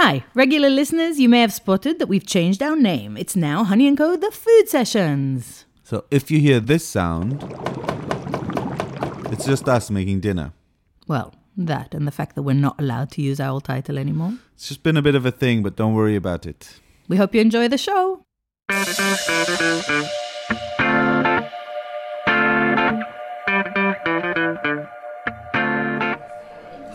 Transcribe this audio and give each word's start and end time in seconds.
Hi, 0.00 0.22
regular 0.32 0.70
listeners, 0.70 1.18
you 1.18 1.28
may 1.28 1.40
have 1.40 1.52
spotted 1.52 1.98
that 1.98 2.06
we've 2.06 2.24
changed 2.24 2.62
our 2.62 2.76
name. 2.76 3.16
It's 3.16 3.34
now 3.34 3.64
Honey 3.64 3.92
& 3.96 3.96
Co. 3.96 4.14
The 4.16 4.30
Food 4.30 4.68
Sessions. 4.68 5.64
So 5.82 6.04
if 6.08 6.30
you 6.30 6.38
hear 6.38 6.60
this 6.60 6.86
sound, 6.86 7.42
it's 9.32 9.44
just 9.44 9.68
us 9.68 9.90
making 9.90 10.20
dinner. 10.20 10.52
Well, 11.08 11.34
that 11.56 11.94
and 11.94 12.06
the 12.06 12.12
fact 12.12 12.36
that 12.36 12.42
we're 12.42 12.52
not 12.52 12.80
allowed 12.80 13.10
to 13.10 13.22
use 13.22 13.40
our 13.40 13.50
old 13.50 13.64
title 13.64 13.98
anymore. 13.98 14.34
It's 14.54 14.68
just 14.68 14.84
been 14.84 14.96
a 14.96 15.02
bit 15.02 15.16
of 15.16 15.26
a 15.26 15.32
thing, 15.32 15.64
but 15.64 15.74
don't 15.74 15.94
worry 15.94 16.14
about 16.14 16.46
it. 16.46 16.78
We 17.08 17.16
hope 17.16 17.34
you 17.34 17.40
enjoy 17.40 17.66
the 17.66 17.76
show. 17.76 18.22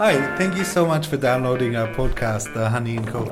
Hi, 0.04 0.20
thank 0.36 0.58
you 0.58 0.66
so 0.66 0.86
much 0.86 1.08
for 1.08 1.16
downloading 1.16 1.78
our 1.78 1.88
podcast, 1.88 2.54
The 2.54 2.68
Honey 2.68 2.98
and 2.98 3.08
Co. 3.08 3.24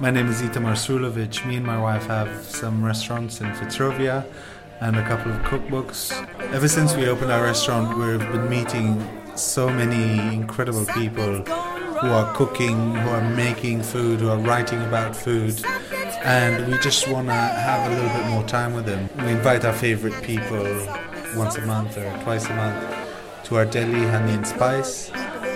My 0.00 0.10
name 0.10 0.28
is 0.28 0.42
Itamar 0.42 0.76
Srulovich. 0.76 1.46
Me 1.46 1.56
and 1.56 1.64
my 1.64 1.80
wife 1.80 2.04
have 2.08 2.44
some 2.44 2.84
restaurants 2.84 3.40
in 3.40 3.46
Fitzrovia 3.52 4.26
and 4.82 4.96
a 4.98 5.08
couple 5.08 5.32
of 5.32 5.40
cookbooks. 5.44 6.12
Ever 6.52 6.68
since 6.68 6.94
we 6.94 7.08
opened 7.08 7.32
our 7.32 7.42
restaurant, 7.42 7.96
we've 7.96 8.18
been 8.30 8.50
meeting 8.50 9.02
so 9.34 9.70
many 9.70 10.18
incredible 10.36 10.84
people 10.92 11.40
who 12.00 12.08
are 12.08 12.30
cooking, 12.34 12.96
who 12.96 13.08
are 13.08 13.30
making 13.30 13.82
food, 13.82 14.20
who 14.20 14.28
are 14.28 14.36
writing 14.36 14.82
about 14.82 15.16
food. 15.16 15.58
And 16.22 16.70
we 16.70 16.76
just 16.80 17.08
want 17.08 17.28
to 17.28 17.32
have 17.32 17.90
a 17.90 17.94
little 17.94 18.10
bit 18.20 18.28
more 18.28 18.44
time 18.44 18.74
with 18.74 18.84
them. 18.84 19.08
We 19.24 19.32
invite 19.32 19.64
our 19.64 19.72
favorite 19.72 20.22
people 20.22 20.66
once 21.34 21.56
a 21.56 21.62
month 21.62 21.96
or 21.96 22.10
twice 22.24 22.44
a 22.44 22.54
month 22.54 22.97
to 23.48 23.56
our 23.56 23.64
deli, 23.64 24.06
honey 24.08 24.34
and 24.34 24.46
spice, 24.46 25.08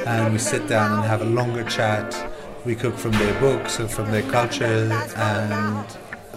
and 0.06 0.32
we 0.32 0.38
sit 0.38 0.66
down 0.66 0.92
and 0.92 1.04
have 1.04 1.20
a 1.20 1.26
longer 1.26 1.62
chat. 1.64 2.08
We 2.64 2.74
cook 2.74 2.96
from 2.96 3.12
their 3.12 3.38
books 3.38 3.78
or 3.78 3.86
from 3.86 4.10
their 4.10 4.22
culture, 4.30 4.90
and 5.14 5.86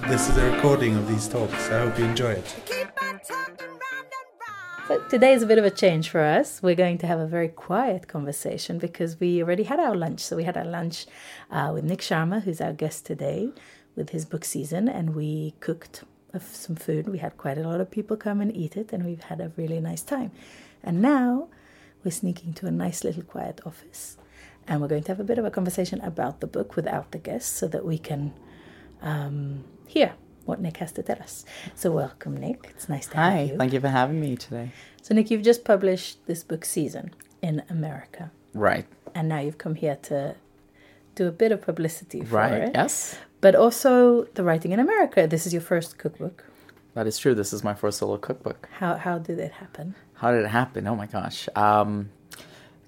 this 0.10 0.28
is 0.28 0.36
a 0.36 0.52
recording 0.52 0.98
of 0.98 1.08
these 1.08 1.30
talks. 1.30 1.70
I 1.72 1.80
hope 1.80 1.98
you 1.98 2.04
enjoy 2.04 2.32
it. 2.32 2.80
But 4.90 5.10
today 5.10 5.32
is 5.32 5.44
a 5.44 5.46
bit 5.46 5.58
of 5.58 5.64
a 5.64 5.72
change 5.72 6.10
for 6.10 6.20
us. 6.20 6.62
We're 6.62 6.76
going 6.76 6.98
to 6.98 7.08
have 7.08 7.20
a 7.20 7.26
very 7.26 7.48
quiet 7.48 8.10
conversation 8.10 8.78
because 8.78 9.18
we 9.22 9.42
already 9.42 9.64
had 9.64 9.80
our 9.80 9.96
lunch. 9.96 10.20
So 10.20 10.36
we 10.36 10.44
had 10.44 10.58
our 10.58 10.66
lunch 10.66 11.06
uh, 11.50 11.72
with 11.74 11.86
Nik 11.86 12.02
Sharma, 12.02 12.44
who's 12.44 12.60
our 12.60 12.74
guest 12.74 13.06
today, 13.06 13.52
with 13.96 14.10
his 14.10 14.26
book 14.26 14.44
season, 14.44 14.90
and 14.90 15.16
we 15.16 15.54
cooked 15.62 16.04
some 16.38 16.76
food. 16.76 17.08
We 17.08 17.20
had 17.20 17.38
quite 17.38 17.58
a 17.58 17.64
lot 17.64 17.80
of 17.80 17.90
people 17.90 18.18
come 18.18 18.42
and 18.42 18.54
eat 18.54 18.76
it, 18.76 18.92
and 18.92 19.06
we've 19.06 19.24
had 19.24 19.40
a 19.40 19.54
really 19.56 19.80
nice 19.80 20.02
time. 20.02 20.32
And 20.86 21.02
now 21.02 21.50
we're 22.04 22.12
sneaking 22.12 22.54
to 22.54 22.68
a 22.68 22.72
nice 22.72 23.04
little 23.04 23.24
quiet 23.24 23.60
office, 23.66 24.18
and 24.68 24.80
we're 24.82 24.88
going 24.88 25.04
to 25.04 25.12
have 25.12 25.20
a 25.20 25.24
bit 25.24 25.40
of 25.40 25.46
a 25.46 25.52
conversation 25.52 26.00
about 26.02 26.40
the 26.40 26.48
book 26.48 26.76
without 26.76 27.12
the 27.12 27.18
guests 27.18 27.52
so 27.52 27.68
that 27.70 27.84
we 27.84 27.98
can 27.98 28.34
um, 29.02 29.64
hear 29.88 30.14
what 30.46 30.62
Nik 30.62 30.78
has 30.78 30.92
to 30.94 31.02
tell 31.04 31.18
us. 31.20 31.44
So, 31.74 31.92
welcome, 31.92 32.38
Nik. 32.38 32.68
It's 32.70 32.88
nice 32.88 33.08
to 33.08 33.18
have 33.18 33.34
you. 33.48 33.54
Hi, 33.54 33.58
thank 33.58 33.74
you 33.74 33.80
for 33.82 33.90
having 33.90 34.20
me 34.22 34.36
today. 34.36 34.72
So, 35.02 35.16
Nik, 35.16 35.32
you've 35.32 35.42
just 35.42 35.66
published 35.66 36.26
this 36.28 36.44
book 36.44 36.64
season 36.66 37.12
in 37.42 37.64
America, 37.70 38.32
Right, 38.54 38.86
and 39.16 39.28
now 39.28 39.40
you've 39.40 39.58
come 39.58 39.76
here 39.76 39.98
to 40.04 40.36
do 41.16 41.28
a 41.28 41.32
bit 41.32 41.52
of 41.52 41.62
publicity 41.62 42.22
for 42.24 42.36
right, 42.36 42.54
it. 42.64 42.72
yes, 42.76 43.18
But 43.42 43.56
also 43.56 44.26
the 44.36 44.44
writing 44.44 44.72
in 44.72 44.80
America. 44.80 45.26
This 45.28 45.46
is 45.48 45.54
your 45.54 45.62
first 45.64 45.98
cookbook. 45.98 46.44
that 46.94 47.08
is 47.08 47.18
true. 47.18 47.34
This 47.34 47.54
is 47.54 47.64
my 47.64 47.74
first 47.74 47.98
solo 47.98 48.18
cookbook. 48.18 48.70
How 48.80 48.96
how 48.96 49.18
did 49.18 49.40
it 49.40 49.52
happen? 49.54 49.96
How 50.16 50.32
did 50.32 50.44
it 50.44 50.48
happen? 50.48 50.88
Oh 50.88 50.96
my 50.96 51.08
gosh. 51.08 51.48
Um, 51.56 52.10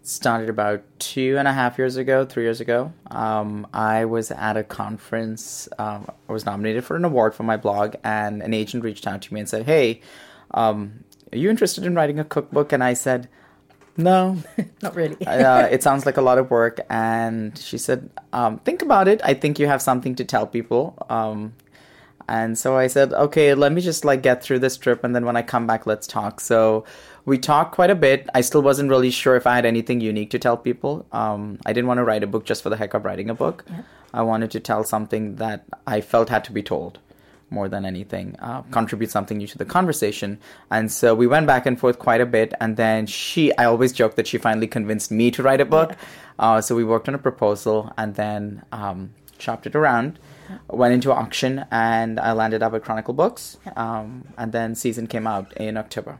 it 0.02 0.08
started 0.08 0.50
about 0.50 0.84
two 1.00 1.38
and 1.38 1.48
a 1.48 1.54
half 1.54 1.78
years 1.78 1.98
ago, 1.98 2.26
three 2.26 2.44
years 2.44 2.62
ago. 2.62 2.94
Um, 3.12 3.68
I 3.74 4.06
was 4.06 4.32
at 4.32 4.58
a 4.58 4.64
conference. 4.64 5.68
Um, 5.78 6.10
I 6.30 6.32
was 6.32 6.46
nominated 6.46 6.86
for 6.86 6.96
an 6.96 7.06
award 7.06 7.36
for 7.36 7.44
my 7.44 7.58
blog, 7.58 7.96
and 8.04 8.42
an 8.42 8.54
agent 8.54 8.84
reached 8.84 9.06
out 9.08 9.22
to 9.24 9.34
me 9.34 9.42
and 9.42 9.50
said, 9.50 9.66
"Hey, 9.66 10.02
um, 10.52 11.04
are 11.34 11.38
you 11.38 11.50
interested 11.50 11.86
in 11.86 11.96
writing 11.96 12.20
a 12.20 12.24
cookbook?" 12.24 12.72
And 12.72 12.84
I 12.84 12.94
said, 12.94 13.28
"No, 13.98 14.38
Not 14.82 14.96
really. 14.96 15.18
uh, 15.28 15.68
it 15.68 15.84
sounds 15.84 16.06
like 16.06 16.18
a 16.18 16.22
lot 16.22 16.38
of 16.38 16.50
work. 16.52 16.80
And 16.90 17.58
she 17.58 17.78
said, 17.78 18.10
um, 18.34 18.60
think 18.60 18.82
about 18.82 19.08
it. 19.08 19.22
I 19.24 19.34
think 19.34 19.60
you 19.60 19.68
have 19.68 19.82
something 19.82 20.16
to 20.16 20.26
tell 20.26 20.48
people. 20.48 20.98
Um, 21.10 21.54
and 22.28 22.58
so 22.58 22.78
I 22.78 22.88
said, 22.88 23.14
okay, 23.14 23.54
let 23.54 23.72
me 23.72 23.82
just 23.82 24.04
like 24.04 24.22
get 24.22 24.44
through 24.44 24.60
this 24.60 24.78
trip. 24.78 25.04
And 25.04 25.16
then 25.16 25.26
when 25.26 25.36
I 25.36 25.42
come 25.42 25.66
back, 25.68 25.86
let's 25.86 26.08
talk. 26.08 26.40
So 26.42 26.84
we 27.26 27.38
talked 27.38 27.74
quite 27.74 27.90
a 27.90 27.96
bit. 27.96 28.30
I 28.34 28.42
still 28.42 28.62
wasn't 28.62 28.90
really 28.90 29.12
sure 29.12 29.36
if 29.36 29.48
I 29.48 29.56
had 29.56 29.66
anything 29.66 30.02
unique 30.02 30.32
to 30.32 30.40
tell 30.40 30.58
people. 30.58 31.06
Um, 31.12 31.60
I 31.66 31.74
didn't 31.74 31.88
want 31.88 32.00
to 32.00 32.04
write 32.04 32.24
a 32.24 32.28
book 32.28 32.46
just 32.46 32.64
for 32.64 32.70
the 32.70 32.78
heck 32.78 32.94
of 32.94 33.06
writing 33.06 33.30
a 33.30 33.34
book. 33.34 33.66
I 34.14 34.22
wanted 34.22 34.52
to 34.52 34.60
tell 34.60 34.84
something 34.84 35.36
that 35.36 35.66
I 35.86 36.02
felt 36.02 36.30
had 36.30 36.44
to 36.46 36.52
be 36.52 36.64
told 36.64 37.00
more 37.50 37.70
than 37.70 37.86
anything, 37.86 38.36
uh, 38.40 38.62
contribute 38.72 39.10
something 39.10 39.38
new 39.38 39.48
to 39.48 39.58
the 39.58 39.66
conversation. 39.66 40.38
And 40.70 40.92
so 40.92 41.16
we 41.16 41.28
went 41.28 41.48
back 41.48 41.66
and 41.66 41.80
forth 41.80 41.98
quite 41.98 42.20
a 42.20 42.26
bit. 42.26 42.54
And 42.60 42.76
then 42.78 43.06
she, 43.06 43.56
I 43.58 43.66
always 43.66 43.94
joke 43.94 44.16
that 44.16 44.28
she 44.28 44.38
finally 44.38 44.68
convinced 44.68 45.12
me 45.12 45.32
to 45.32 45.44
write 45.44 45.62
a 45.62 45.66
book. 45.66 45.96
Uh, 46.40 46.62
so 46.62 46.76
we 46.76 46.84
worked 46.84 47.08
on 47.08 47.16
a 47.16 47.20
proposal 47.20 47.92
and 47.98 48.16
then 48.16 48.64
um, 48.72 49.12
shopped 49.40 49.66
it 49.66 49.76
around, 49.76 50.20
went 50.70 50.94
into 50.94 51.12
auction, 51.14 51.66
and 51.72 52.20
I 52.20 52.32
landed 52.34 52.62
up 52.64 52.74
at 52.74 52.84
Chronicle 52.84 53.14
Books. 53.14 53.58
Um, 53.76 54.28
and 54.38 54.52
then 54.52 54.76
season 54.76 55.08
came 55.08 55.28
out 55.28 55.52
in 55.58 55.78
October. 55.78 56.20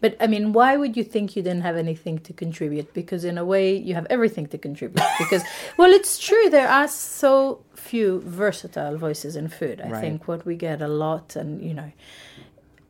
But 0.00 0.16
I 0.20 0.28
mean, 0.28 0.52
why 0.52 0.76
would 0.76 0.96
you 0.96 1.02
think 1.04 1.34
you 1.36 1.42
didn't 1.42 1.62
have 1.62 1.76
anything 1.76 2.20
to 2.20 2.32
contribute? 2.32 2.94
Because 2.94 3.24
in 3.24 3.36
a 3.36 3.44
way, 3.44 3.76
you 3.76 3.94
have 3.94 4.06
everything 4.08 4.46
to 4.48 4.58
contribute. 4.58 5.04
Because, 5.18 5.42
well, 5.76 5.90
it's 5.92 6.18
true 6.18 6.48
there 6.50 6.68
are 6.68 6.86
so 6.88 7.64
few 7.74 8.20
versatile 8.20 8.96
voices 8.96 9.34
in 9.36 9.48
food. 9.48 9.80
I 9.80 9.88
Right. 9.90 10.00
think 10.00 10.28
what 10.28 10.46
we 10.46 10.54
get 10.56 10.80
a 10.80 10.88
lot, 10.88 11.36
and 11.36 11.60
you 11.62 11.74
know, 11.74 11.90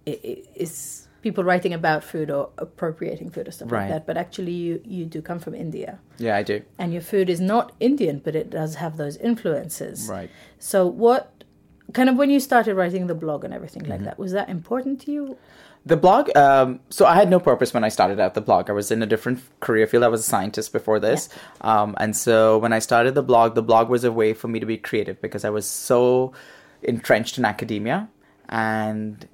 i- 0.06 0.20
i- 0.24 0.42
is 0.54 1.07
people 1.22 1.42
writing 1.44 1.74
about 1.74 2.04
food 2.04 2.30
or 2.30 2.50
appropriating 2.58 3.30
food 3.30 3.48
or 3.48 3.50
stuff 3.50 3.70
like 3.72 3.88
that. 3.88 4.06
But 4.06 4.16
actually, 4.16 4.52
you 4.52 4.80
you 4.84 5.04
do 5.04 5.20
come 5.22 5.38
from 5.38 5.54
India, 5.54 5.98
Yeah, 6.18 6.36
I 6.36 6.42
do. 6.42 6.62
and 6.78 6.92
your 6.92 7.02
food 7.02 7.28
is 7.30 7.40
not 7.40 7.72
Indian, 7.80 8.20
but 8.24 8.34
it 8.36 8.50
does 8.50 8.76
have 8.76 8.96
those 8.96 9.16
influences. 9.16 10.08
Right. 10.08 10.30
So, 10.58 10.86
what 10.86 11.32
kind 11.94 12.08
of 12.08 12.16
when 12.16 12.30
you 12.30 12.38
started 12.40 12.74
writing 12.76 13.06
the 13.06 13.14
blog 13.14 13.44
and 13.44 13.52
everything 13.54 13.82
Mm-hmm. 13.82 13.92
like 13.92 14.04
that, 14.04 14.18
was 14.18 14.32
that 14.32 14.48
important 14.48 15.00
to 15.02 15.12
you? 15.12 15.36
The 15.86 15.96
blog, 15.96 16.28
um, 16.36 16.80
so 16.90 17.06
I 17.06 17.14
had 17.14 17.30
no 17.30 17.40
purpose 17.40 17.72
when 17.72 17.82
I 17.82 17.88
started 17.88 18.20
out 18.20 18.34
the 18.34 18.42
blog. 18.42 18.68
I 18.68 18.72
was 18.74 18.90
in 18.90 19.02
a 19.02 19.06
different 19.06 19.40
career 19.60 19.86
field. 19.86 20.02
I 20.04 20.08
was 20.08 20.20
a 20.20 20.24
scientist 20.24 20.70
before 20.72 21.00
this. 21.00 21.30
Um, 21.62 21.94
and 21.98 22.14
so 22.14 22.58
when 22.58 22.72
I 22.74 22.78
started 22.80 23.14
the 23.14 23.22
blog, 23.22 23.54
the 23.54 23.62
blog 23.62 23.88
was 23.88 24.04
a 24.04 24.12
way 24.12 24.34
for 24.34 24.48
me 24.48 24.60
to 24.60 24.66
be 24.66 24.76
creative 24.76 25.22
because 25.22 25.44
I 25.46 25.50
was 25.50 25.64
so 25.66 26.32
entrenched 26.82 27.38
in 27.38 27.44
academia. 27.46 28.08
And 28.50 29.26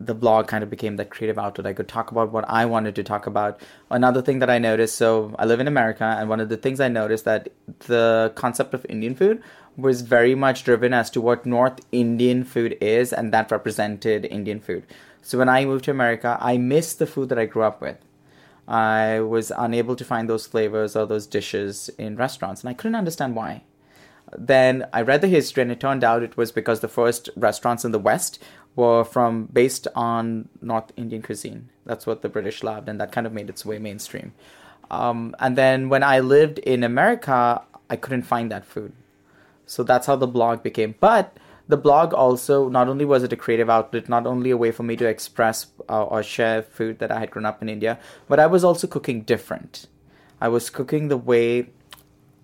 the 0.00 0.14
blog 0.14 0.48
kind 0.48 0.64
of 0.64 0.70
became 0.70 0.96
that 0.96 1.10
creative 1.10 1.38
outlet. 1.38 1.66
I 1.66 1.72
could 1.72 1.88
talk 1.88 2.10
about 2.10 2.32
what 2.32 2.44
I 2.48 2.64
wanted 2.64 2.94
to 2.96 3.04
talk 3.04 3.26
about. 3.26 3.60
Another 3.90 4.22
thing 4.22 4.38
that 4.38 4.50
I 4.50 4.58
noticed 4.58 4.96
so 4.96 5.34
I 5.38 5.44
live 5.44 5.60
in 5.60 5.68
America, 5.68 6.04
and 6.18 6.28
one 6.28 6.40
of 6.40 6.48
the 6.48 6.56
things 6.56 6.80
I 6.80 6.88
noticed 6.88 7.24
that 7.24 7.50
the 7.86 8.32
concept 8.34 8.74
of 8.74 8.86
Indian 8.88 9.14
food 9.14 9.42
was 9.76 10.02
very 10.02 10.34
much 10.34 10.64
driven 10.64 10.92
as 10.92 11.10
to 11.10 11.20
what 11.20 11.46
North 11.46 11.80
Indian 11.92 12.44
food 12.44 12.76
is, 12.80 13.12
and 13.12 13.32
that 13.32 13.50
represented 13.50 14.24
Indian 14.24 14.60
food. 14.60 14.84
So 15.22 15.38
when 15.38 15.48
I 15.48 15.64
moved 15.64 15.84
to 15.84 15.90
America, 15.90 16.36
I 16.40 16.56
missed 16.56 16.98
the 16.98 17.06
food 17.06 17.28
that 17.28 17.38
I 17.38 17.46
grew 17.46 17.62
up 17.62 17.80
with. 17.80 17.96
I 18.66 19.20
was 19.20 19.52
unable 19.56 19.96
to 19.96 20.04
find 20.04 20.28
those 20.28 20.46
flavors 20.46 20.96
or 20.96 21.06
those 21.06 21.26
dishes 21.26 21.90
in 21.98 22.16
restaurants, 22.16 22.62
and 22.62 22.70
I 22.70 22.74
couldn't 22.74 22.96
understand 22.96 23.36
why. 23.36 23.64
Then 24.36 24.86
I 24.92 25.02
read 25.02 25.20
the 25.20 25.28
history, 25.28 25.62
and 25.62 25.70
it 25.70 25.80
turned 25.80 26.04
out 26.04 26.22
it 26.22 26.36
was 26.36 26.52
because 26.52 26.80
the 26.80 26.88
first 26.88 27.28
restaurants 27.36 27.84
in 27.84 27.92
the 27.92 27.98
West 27.98 28.42
were 28.76 29.04
from 29.04 29.46
based 29.52 29.88
on 29.94 30.48
North 30.60 30.92
Indian 30.96 31.22
cuisine. 31.22 31.68
That's 31.84 32.06
what 32.06 32.22
the 32.22 32.28
British 32.28 32.62
loved, 32.62 32.88
and 32.88 33.00
that 33.00 33.12
kind 33.12 33.26
of 33.26 33.32
made 33.32 33.48
its 33.48 33.64
way 33.64 33.78
mainstream. 33.78 34.32
Um, 34.90 35.34
and 35.38 35.56
then 35.56 35.88
when 35.88 36.02
I 36.02 36.20
lived 36.20 36.58
in 36.58 36.84
America, 36.84 37.62
I 37.88 37.96
couldn't 37.96 38.22
find 38.22 38.50
that 38.50 38.64
food. 38.64 38.92
So 39.66 39.82
that's 39.82 40.06
how 40.06 40.16
the 40.16 40.26
blog 40.26 40.62
became. 40.62 40.94
But 41.00 41.36
the 41.68 41.76
blog 41.76 42.12
also, 42.12 42.68
not 42.68 42.88
only 42.88 43.04
was 43.04 43.22
it 43.22 43.32
a 43.32 43.36
creative 43.36 43.70
outlet, 43.70 44.08
not 44.08 44.26
only 44.26 44.50
a 44.50 44.56
way 44.56 44.70
for 44.70 44.82
me 44.82 44.96
to 44.96 45.06
express 45.06 45.66
uh, 45.88 46.04
or 46.04 46.22
share 46.22 46.62
food 46.62 46.98
that 46.98 47.10
I 47.10 47.20
had 47.20 47.30
grown 47.30 47.46
up 47.46 47.62
in 47.62 47.68
India, 47.68 47.98
but 48.28 48.40
I 48.40 48.46
was 48.46 48.64
also 48.64 48.86
cooking 48.86 49.22
different. 49.22 49.86
I 50.40 50.48
was 50.48 50.70
cooking 50.70 51.08
the 51.08 51.16
way 51.16 51.70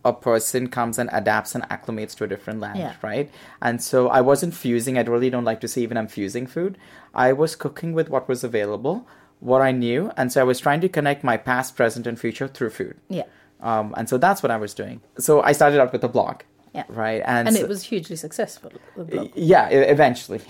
a 0.08 0.12
person 0.12 0.68
comes 0.68 0.98
and 0.98 1.08
adapts 1.12 1.54
and 1.54 1.64
acclimates 1.68 2.16
to 2.16 2.24
a 2.24 2.26
different 2.26 2.60
land, 2.60 2.78
Yeah. 2.78 2.94
right? 3.02 3.30
And 3.62 3.82
so 3.82 4.08
I 4.08 4.20
wasn't 4.20 4.54
fusing. 4.54 4.98
I 4.98 5.02
really 5.02 5.30
don't 5.30 5.44
like 5.44 5.60
to 5.60 5.68
say 5.68 5.80
even 5.82 5.96
I'm 5.96 6.08
fusing 6.08 6.46
food. 6.46 6.76
I 7.14 7.32
was 7.32 7.54
cooking 7.56 7.92
with 7.92 8.08
what 8.10 8.28
was 8.28 8.42
available, 8.44 9.06
what 9.40 9.62
I 9.62 9.72
knew, 9.72 10.10
and 10.16 10.32
so 10.32 10.40
I 10.40 10.44
was 10.44 10.58
trying 10.60 10.80
to 10.80 10.88
connect 10.88 11.22
my 11.24 11.36
past, 11.36 11.76
present, 11.76 12.06
and 12.06 12.18
future 12.18 12.48
through 12.48 12.70
food. 12.70 12.96
Yeah. 13.08 13.24
Um, 13.60 13.94
and 13.96 14.08
so 14.08 14.18
that's 14.18 14.42
what 14.42 14.50
I 14.50 14.56
was 14.56 14.72
doing. 14.74 15.00
So 15.18 15.42
I 15.42 15.52
started 15.52 15.80
out 15.80 15.92
with 15.92 16.04
a 16.04 16.08
blog, 16.08 16.42
Yeah. 16.74 16.84
right? 16.88 17.22
And, 17.26 17.48
And 17.48 17.56
it 17.56 17.68
was 17.68 17.82
hugely 17.84 18.16
successful. 18.16 18.70
the 18.96 19.04
blog. 19.04 19.30
yeah, 19.34 19.68
eventually. 19.68 20.40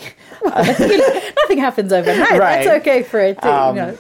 Nothing 0.45 1.59
happens 1.59 1.93
overnight. 1.93 2.39
Right. 2.39 2.65
That's 2.65 2.81
okay 2.83 3.03
for 3.03 3.21
it. 3.21 3.43
Um, 3.45 3.77
you 3.77 3.83
know. 3.83 3.99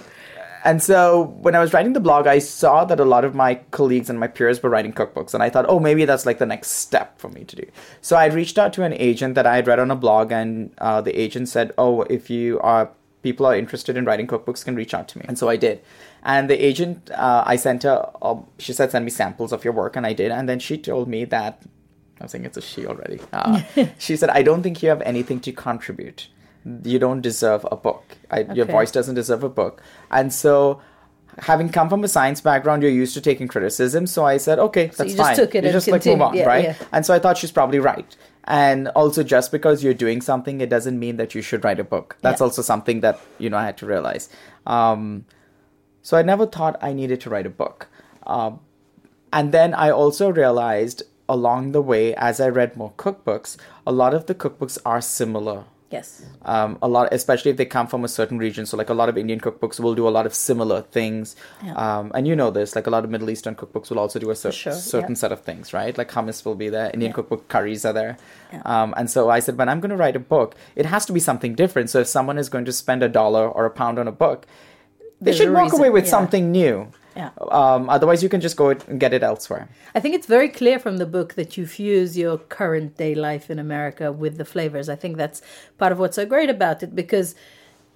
And 0.64 0.82
so 0.82 1.36
when 1.40 1.54
I 1.54 1.60
was 1.60 1.72
writing 1.72 1.92
the 1.92 2.00
blog, 2.00 2.26
I 2.26 2.38
saw 2.38 2.84
that 2.84 3.00
a 3.00 3.04
lot 3.04 3.24
of 3.24 3.34
my 3.34 3.56
colleagues 3.70 4.10
and 4.10 4.18
my 4.18 4.26
peers 4.26 4.62
were 4.62 4.70
writing 4.70 4.92
cookbooks. 4.92 5.34
And 5.34 5.42
I 5.42 5.50
thought, 5.50 5.66
oh, 5.68 5.78
maybe 5.78 6.04
that's 6.04 6.26
like 6.26 6.38
the 6.38 6.46
next 6.46 6.70
step 6.72 7.18
for 7.18 7.28
me 7.28 7.44
to 7.44 7.56
do. 7.56 7.64
So 8.00 8.16
I 8.16 8.26
reached 8.26 8.58
out 8.58 8.72
to 8.74 8.82
an 8.82 8.92
agent 8.92 9.34
that 9.34 9.46
I 9.46 9.56
had 9.56 9.66
read 9.66 9.78
on 9.78 9.90
a 9.90 9.96
blog, 9.96 10.32
and 10.32 10.72
uh, 10.78 11.00
the 11.00 11.18
agent 11.18 11.48
said, 11.48 11.72
oh, 11.78 12.02
if 12.02 12.30
you 12.30 12.58
are 12.60 12.90
people 13.22 13.44
are 13.44 13.56
interested 13.56 13.96
in 13.96 14.04
writing 14.04 14.26
cookbooks, 14.26 14.64
can 14.64 14.76
reach 14.76 14.94
out 14.94 15.08
to 15.08 15.18
me. 15.18 15.24
And 15.28 15.38
so 15.38 15.48
I 15.48 15.56
did. 15.56 15.82
And 16.22 16.48
the 16.48 16.64
agent, 16.64 17.10
uh, 17.10 17.42
I 17.46 17.56
sent 17.56 17.82
her, 17.82 18.10
um, 18.22 18.46
she 18.58 18.72
said, 18.72 18.90
send 18.90 19.04
me 19.04 19.10
samples 19.10 19.52
of 19.52 19.64
your 19.64 19.72
work, 19.72 19.96
and 19.96 20.06
I 20.06 20.12
did. 20.12 20.30
And 20.30 20.48
then 20.48 20.58
she 20.58 20.78
told 20.78 21.08
me 21.08 21.24
that, 21.26 21.62
I 22.20 22.24
was 22.24 22.32
saying 22.32 22.44
it's 22.44 22.56
a 22.56 22.62
she 22.62 22.86
already. 22.86 23.20
Uh, 23.32 23.62
she 23.98 24.16
said, 24.16 24.30
I 24.30 24.42
don't 24.42 24.62
think 24.62 24.82
you 24.82 24.88
have 24.88 25.02
anything 25.02 25.40
to 25.40 25.52
contribute. 25.52 26.28
You 26.84 26.98
don't 26.98 27.20
deserve 27.20 27.66
a 27.70 27.76
book. 27.76 28.04
I, 28.30 28.40
Your 28.52 28.66
voice 28.66 28.90
doesn't 28.90 29.14
deserve 29.14 29.42
a 29.44 29.48
book. 29.48 29.82
And 30.10 30.32
so, 30.32 30.80
having 31.38 31.68
come 31.68 31.88
from 31.88 32.04
a 32.04 32.08
science 32.08 32.40
background, 32.40 32.82
you're 32.82 32.90
used 32.90 33.14
to 33.14 33.20
taking 33.20 33.48
criticism. 33.48 34.06
So 34.06 34.24
I 34.24 34.36
said, 34.38 34.58
okay, 34.58 34.86
that's 34.86 35.10
you 35.12 35.16
just 35.16 35.28
fine. 35.28 35.36
took 35.36 35.54
it 35.54 35.64
you 35.64 35.68
and 35.70 35.74
just 35.74 35.88
like 35.88 36.04
move 36.04 36.20
on, 36.20 36.34
Yeah, 36.34 36.44
right? 36.44 36.64
yeah. 36.64 36.74
And 36.92 37.06
so 37.06 37.14
I 37.14 37.18
thought 37.18 37.38
she's 37.38 37.52
probably 37.52 37.78
right. 37.78 38.16
And 38.44 38.88
also, 38.88 39.22
just 39.22 39.52
because 39.52 39.84
you're 39.84 39.94
doing 39.94 40.20
something, 40.20 40.60
it 40.60 40.68
doesn't 40.70 40.98
mean 40.98 41.16
that 41.16 41.34
you 41.34 41.42
should 41.42 41.64
write 41.64 41.78
a 41.78 41.84
book. 41.84 42.16
That's 42.22 42.40
Yeah. 42.40 42.44
also 42.44 42.62
something 42.62 43.00
that 43.00 43.20
you 43.38 43.50
know 43.50 43.56
I 43.58 43.64
had 43.64 43.76
to 43.78 43.86
realize. 43.86 44.28
Um, 44.66 45.24
so 46.02 46.16
I 46.16 46.22
never 46.22 46.46
thought 46.46 46.76
I 46.82 46.92
needed 46.92 47.20
to 47.22 47.30
write 47.30 47.46
a 47.46 47.50
book. 47.50 47.88
Um, 48.26 48.60
and 49.32 49.52
then 49.52 49.74
I 49.74 49.90
also 49.90 50.30
realized 50.30 51.02
along 51.28 51.72
the 51.72 51.82
way, 51.82 52.14
as 52.14 52.40
I 52.40 52.48
read 52.48 52.74
more 52.76 52.92
cookbooks, 52.96 53.58
a 53.86 53.92
lot 53.92 54.14
of 54.14 54.24
the 54.26 54.34
cookbooks 54.34 54.78
are 54.86 55.02
similar 55.02 55.64
Yes. 55.90 56.22
um, 56.42 56.76
a 56.82 56.88
lot, 56.88 57.08
especially 57.12 57.50
if 57.50 57.56
they 57.56 57.64
come 57.64 57.86
from 57.86 58.04
a 58.04 58.08
certain 58.08 58.36
region. 58.36 58.66
So, 58.66 58.76
like 58.76 58.90
a 58.90 58.94
lot 58.94 59.08
of 59.08 59.16
Indian 59.16 59.40
cookbooks 59.40 59.80
will 59.80 59.94
do 59.94 60.06
a 60.06 60.10
lot 60.10 60.26
of 60.26 60.34
similar 60.34 60.82
things, 60.82 61.34
um, 61.76 62.12
and 62.14 62.28
you 62.28 62.36
know 62.36 62.50
this. 62.50 62.76
Like 62.76 62.86
a 62.86 62.90
lot 62.90 63.04
of 63.04 63.10
Middle 63.10 63.30
Eastern 63.30 63.54
cookbooks 63.54 63.88
will 63.88 63.98
also 63.98 64.18
do 64.18 64.30
a 64.30 64.36
cer- 64.36 64.52
sure, 64.52 64.74
certain 64.74 65.12
yeah. 65.12 65.22
set 65.22 65.32
of 65.32 65.40
things, 65.40 65.72
right? 65.72 65.96
Like 65.96 66.10
hummus 66.10 66.44
will 66.44 66.54
be 66.54 66.68
there. 66.68 66.90
Indian 66.92 67.10
Yeah. 67.10 67.14
cookbook 67.14 67.48
curries 67.48 67.86
are 67.86 67.94
there, 67.94 68.18
Yeah. 68.52 68.60
um, 68.66 68.92
and 68.98 69.10
so 69.10 69.30
I 69.30 69.40
said, 69.40 69.56
when 69.56 69.70
I'm 69.70 69.80
going 69.80 69.90
to 69.90 69.96
write 69.96 70.14
a 70.16 70.20
book, 70.20 70.54
it 70.76 70.84
has 70.84 71.06
to 71.06 71.12
be 71.14 71.20
something 71.20 71.54
different. 71.54 71.88
So, 71.88 72.00
if 72.00 72.06
someone 72.06 72.36
is 72.36 72.50
going 72.50 72.66
to 72.66 72.72
spend 72.72 73.02
a 73.02 73.08
dollar 73.08 73.48
or 73.48 73.64
a 73.64 73.70
pound 73.70 73.98
on 73.98 74.06
a 74.06 74.12
book, 74.12 74.46
they 75.20 75.24
There's 75.32 75.38
should 75.38 75.52
walk 75.54 75.64
reason, 75.64 75.78
away 75.80 75.90
with 75.90 76.04
yeah. 76.04 76.10
something 76.10 76.52
new. 76.52 76.88
Yeah. 77.18 77.30
Um, 77.50 77.90
otherwise, 77.90 78.22
you 78.22 78.28
can 78.28 78.40
just 78.40 78.56
go 78.56 78.66
and 78.70 79.00
get 79.00 79.12
it 79.12 79.22
elsewhere. 79.24 79.68
I 79.96 79.98
think 80.00 80.14
it's 80.14 80.28
very 80.28 80.48
clear 80.48 80.78
from 80.78 80.98
the 80.98 81.06
book 81.16 81.34
that 81.34 81.56
you 81.56 81.66
fuse 81.66 82.16
your 82.16 82.38
current 82.38 82.96
day 82.96 83.14
life 83.16 83.50
in 83.50 83.58
America 83.58 84.12
with 84.12 84.38
the 84.38 84.44
flavors. 84.44 84.88
I 84.88 84.94
think 85.02 85.16
that's 85.16 85.42
part 85.78 85.90
of 85.92 85.98
what's 85.98 86.14
so 86.14 86.24
great 86.24 86.48
about 86.48 86.82
it 86.84 86.94
because 86.94 87.34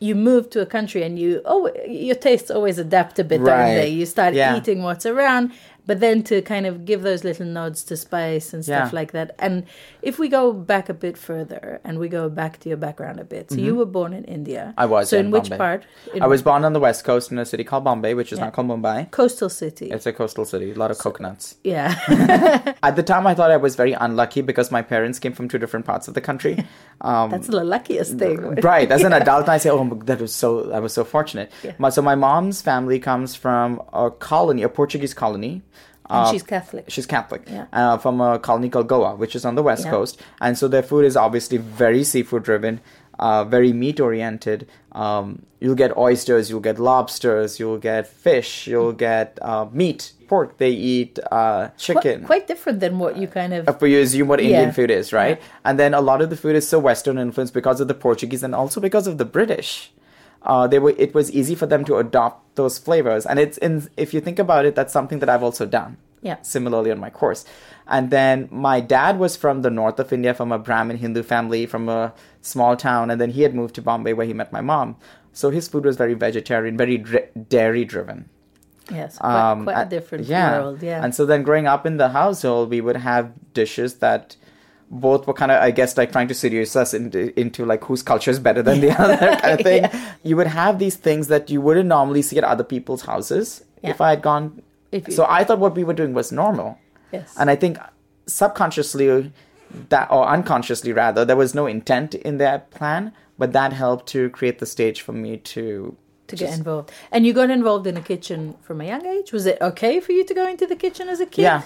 you 0.00 0.16
move 0.16 0.50
to 0.50 0.60
a 0.60 0.66
country 0.66 1.04
and 1.04 1.16
you 1.22 1.40
oh 1.44 1.70
your 1.86 2.16
tastes 2.16 2.50
always 2.50 2.76
adapt 2.86 3.20
a 3.20 3.24
bit, 3.30 3.38
don't 3.38 3.46
Right. 3.46 3.74
they? 3.76 3.88
You 3.90 4.06
start 4.06 4.34
Yeah. 4.34 4.56
eating 4.56 4.82
what's 4.82 5.06
around, 5.06 5.52
but 5.86 6.00
then 6.00 6.22
to 6.24 6.40
kind 6.42 6.66
of 6.66 6.84
give 6.84 7.02
those 7.02 7.24
little 7.24 7.46
nods 7.46 7.82
to 7.84 7.96
spice 7.96 8.52
and 8.54 8.64
stuff 8.64 8.92
Yeah. 8.92 8.96
like 9.00 9.12
that. 9.12 9.34
And 9.38 9.64
if 10.02 10.18
we 10.18 10.28
go 10.28 10.52
back 10.52 10.88
a 10.88 10.94
bit 10.94 11.16
further 11.18 11.80
and 11.84 11.98
we 11.98 12.08
go 12.08 12.28
back 12.28 12.60
to 12.60 12.68
your 12.68 12.78
background 12.78 13.18
a 13.20 13.24
bit, 13.24 13.50
so 13.50 13.56
you 13.56 13.74
were 13.74 13.86
born 13.86 14.12
in 14.12 14.24
India. 14.24 14.66
Mm-hmm. 14.70 14.80
I 14.80 14.86
was, 14.86 15.08
So 15.08 15.18
in, 15.18 15.26
in 15.26 15.32
which 15.32 15.50
part? 15.50 15.84
In 16.14 16.22
I 16.22 16.26
was 16.26 16.42
born 16.42 16.64
on 16.64 16.72
the 16.72 16.80
west 16.80 17.04
coast 17.04 17.32
in 17.32 17.38
a 17.38 17.44
city 17.44 17.64
called 17.64 17.84
Bombay, 17.84 18.14
which 18.14 18.32
is 18.32 18.38
Yeah. 18.38 18.44
now 18.46 18.50
called 18.50 18.68
Mumbai. 18.68 19.10
coastal 19.10 19.48
city. 19.48 19.90
It's 19.90 20.06
a 20.06 20.12
coastal 20.12 20.44
city, 20.44 20.70
a 20.72 20.74
lot 20.74 20.90
of 20.90 20.98
coconuts. 20.98 21.56
yeah. 21.64 21.94
At 22.82 22.96
the 22.96 23.02
time, 23.02 23.26
I 23.26 23.34
thought 23.34 23.50
I 23.50 23.56
was 23.56 23.74
very 23.76 23.92
unlucky 23.92 24.40
because 24.42 24.70
my 24.70 24.82
parents 24.82 25.18
came 25.18 25.32
from 25.32 25.48
two 25.48 25.58
different 25.58 25.86
parts 25.86 26.08
of 26.08 26.14
the 26.14 26.20
country. 26.20 26.64
Um, 27.04 27.30
That's 27.30 27.48
the 27.48 27.64
luckiest 27.64 28.16
thing. 28.16 28.38
right. 28.62 28.88
As 28.88 29.02
an 29.02 29.12
adult, 29.12 29.48
I 29.48 29.58
say, 29.58 29.70
"Oh, 29.70 29.82
that 30.04 30.20
was 30.20 30.32
so. 30.32 30.70
I 30.70 30.78
was 30.78 30.92
so 30.92 31.02
fortunate." 31.02 31.50
Yeah. 31.64 31.88
So 31.88 32.00
my 32.00 32.14
mom's 32.14 32.62
family 32.62 33.00
comes 33.00 33.34
from 33.34 33.82
a 33.92 34.08
colony, 34.08 34.62
a 34.62 34.68
Portuguese 34.68 35.12
colony. 35.12 35.62
And 36.12 36.26
Uh, 36.26 36.30
she's 36.32 36.42
Catholic. 36.42 36.84
She's 36.88 37.06
Catholic. 37.06 37.42
Yeah. 37.50 37.66
Uh, 37.72 37.96
from 37.98 38.20
a 38.20 38.38
colony 38.38 38.68
called 38.68 38.88
Goa, 38.88 39.16
which 39.16 39.34
is 39.34 39.44
on 39.44 39.54
the 39.54 39.62
west 39.62 39.84
Yeah. 39.84 39.90
coast, 39.92 40.20
and 40.40 40.58
so 40.58 40.68
their 40.68 40.82
food 40.82 41.04
is 41.06 41.16
obviously 41.16 41.56
very 41.58 42.04
seafood 42.04 42.42
driven, 42.42 42.80
uh, 43.18 43.44
very 43.44 43.72
meat 43.72 43.98
oriented. 43.98 44.66
Um, 44.92 45.42
you'll 45.60 45.74
get 45.84 45.96
oysters, 45.96 46.50
you'll 46.50 46.60
get 46.70 46.78
lobsters, 46.78 47.58
you'll 47.58 47.78
get 47.78 48.06
fish, 48.06 48.66
you'll 48.66 48.92
get 48.92 49.38
uh, 49.40 49.66
meat, 49.72 50.12
pork. 50.28 50.58
They 50.58 50.70
eat 50.70 51.18
uh, 51.30 51.68
chicken. 51.78 52.18
Quite, 52.20 52.26
quite 52.26 52.46
different 52.46 52.80
than 52.80 52.98
what 52.98 53.16
you 53.16 53.26
kind 53.26 53.54
of. 53.54 53.64
But 53.64 53.86
you 53.86 54.00
assume 54.00 54.28
what 54.28 54.40
Indian 54.40 54.68
Yeah. 54.68 54.72
food 54.72 54.90
is, 54.90 55.12
right? 55.14 55.38
Yeah. 55.38 55.46
And 55.64 55.78
then 55.80 55.94
a 55.94 56.00
lot 56.02 56.20
of 56.20 56.28
the 56.30 56.36
food 56.36 56.56
is 56.56 56.68
so 56.68 56.78
Western 56.78 57.16
influenced 57.18 57.54
because 57.54 57.80
of 57.80 57.88
the 57.88 57.94
Portuguese 57.94 58.42
and 58.42 58.54
also 58.54 58.80
because 58.80 59.06
of 59.06 59.16
the 59.18 59.24
British. 59.24 59.92
Uh, 60.44 60.66
they 60.66 60.78
were. 60.80 60.92
It 60.98 61.14
was 61.14 61.30
easy 61.30 61.54
for 61.54 61.66
them 61.66 61.84
to 61.84 61.96
adopt 61.98 62.41
those 62.54 62.78
flavors, 62.78 63.26
and 63.26 63.38
it's 63.38 63.58
in. 63.58 63.88
If 63.96 64.12
you 64.14 64.20
think 64.20 64.38
about 64.38 64.64
it, 64.64 64.74
that's 64.74 64.92
something 64.92 65.18
that 65.20 65.28
I've 65.28 65.42
also 65.42 65.66
done. 65.66 65.96
Yeah. 66.20 66.36
Similarly 66.42 66.92
on 66.92 67.00
my 67.00 67.10
course, 67.10 67.44
and 67.88 68.10
then 68.10 68.48
my 68.50 68.80
dad 68.80 69.18
was 69.18 69.36
from 69.36 69.62
the 69.62 69.70
north 69.70 69.98
of 69.98 70.12
India, 70.12 70.34
from 70.34 70.52
a 70.52 70.58
Brahmin 70.58 70.98
Hindu 70.98 71.22
family, 71.24 71.66
from 71.66 71.88
a 71.88 72.12
small 72.40 72.76
town, 72.76 73.10
and 73.10 73.20
then 73.20 73.30
he 73.30 73.42
had 73.42 73.54
moved 73.54 73.74
to 73.74 73.82
Bombay 73.82 74.12
where 74.12 74.26
he 74.26 74.32
met 74.32 74.52
my 74.52 74.60
mom. 74.60 74.96
So 75.32 75.50
his 75.50 75.66
food 75.66 75.84
was 75.84 75.96
very 75.96 76.14
vegetarian, 76.14 76.76
very 76.76 76.98
dairy 77.48 77.84
driven. 77.84 78.28
Yes, 78.90 79.18
quite, 79.18 79.50
Um, 79.50 79.64
quite 79.64 79.82
a 79.82 79.88
different 79.88 80.26
yeah. 80.26 80.60
world. 80.60 80.82
Yeah. 80.82 81.02
And 81.02 81.14
so 81.14 81.24
then 81.24 81.42
growing 81.42 81.66
up 81.66 81.86
in 81.86 81.96
the 81.96 82.10
household, 82.10 82.70
we 82.70 82.80
would 82.80 82.96
have 82.98 83.32
dishes 83.54 83.94
that 83.96 84.36
both 84.94 85.26
were 85.26 85.32
kind 85.32 85.50
of, 85.50 85.62
I 85.62 85.70
guess, 85.70 85.96
like 85.96 86.12
trying 86.12 86.28
to 86.28 86.34
seduce 86.34 86.76
us 86.76 86.92
into, 86.92 87.38
into 87.40 87.64
like 87.64 87.82
whose 87.84 88.02
culture 88.02 88.30
is 88.30 88.38
better 88.38 88.62
than 88.62 88.80
the 88.82 88.90
other 89.00 89.16
kind 89.40 89.58
of 89.58 89.60
thing. 89.64 89.86
You 90.22 90.36
would 90.36 90.46
have 90.48 90.78
these 90.78 90.96
things 90.96 91.28
that 91.28 91.48
you 91.50 91.60
wouldn't 91.62 91.88
normally 91.88 92.20
see 92.22 92.36
at 92.36 92.44
other 92.44 92.62
people's 92.64 93.02
houses 93.02 93.64
Yeah. 93.82 93.90
if 93.90 94.00
I 94.02 94.10
had 94.10 94.20
gone. 94.22 94.62
If 94.92 95.08
you- 95.08 95.14
so 95.14 95.24
I 95.28 95.44
thought 95.44 95.58
what 95.58 95.74
we 95.74 95.82
were 95.82 95.94
doing 95.94 96.12
was 96.12 96.30
normal. 96.30 96.78
Yes. 97.10 97.34
And 97.38 97.48
I 97.50 97.56
think 97.56 97.78
subconsciously, 98.26 99.32
that 99.88 100.10
or 100.10 100.26
unconsciously 100.26 100.92
rather, 100.92 101.24
there 101.24 101.36
was 101.36 101.54
no 101.54 101.66
intent 101.66 102.14
in 102.14 102.38
their 102.38 102.58
plan, 102.70 103.12
but 103.38 103.52
that 103.52 103.72
helped 103.72 104.06
to 104.08 104.28
create 104.30 104.58
the 104.58 104.66
stage 104.66 105.00
for 105.00 105.12
me 105.12 105.36
to 105.38 105.96
to 106.28 106.36
get 106.36 106.54
involved. 106.56 106.90
And 107.10 107.26
you 107.26 107.32
got 107.34 107.50
involved 107.50 107.86
in 107.86 107.94
the 107.94 108.00
kitchen 108.00 108.54
from 108.62 108.80
a 108.80 108.84
young 108.86 109.04
age. 109.04 109.32
Was 109.32 109.44
it 109.46 109.58
okay 109.60 110.00
for 110.00 110.12
you 110.12 110.24
to 110.24 110.34
go 110.34 110.46
into 110.48 110.66
the 110.66 110.76
kitchen 110.76 111.08
as 111.08 111.20
a 111.20 111.26
kid? 111.26 111.42
Yeah. 111.42 111.62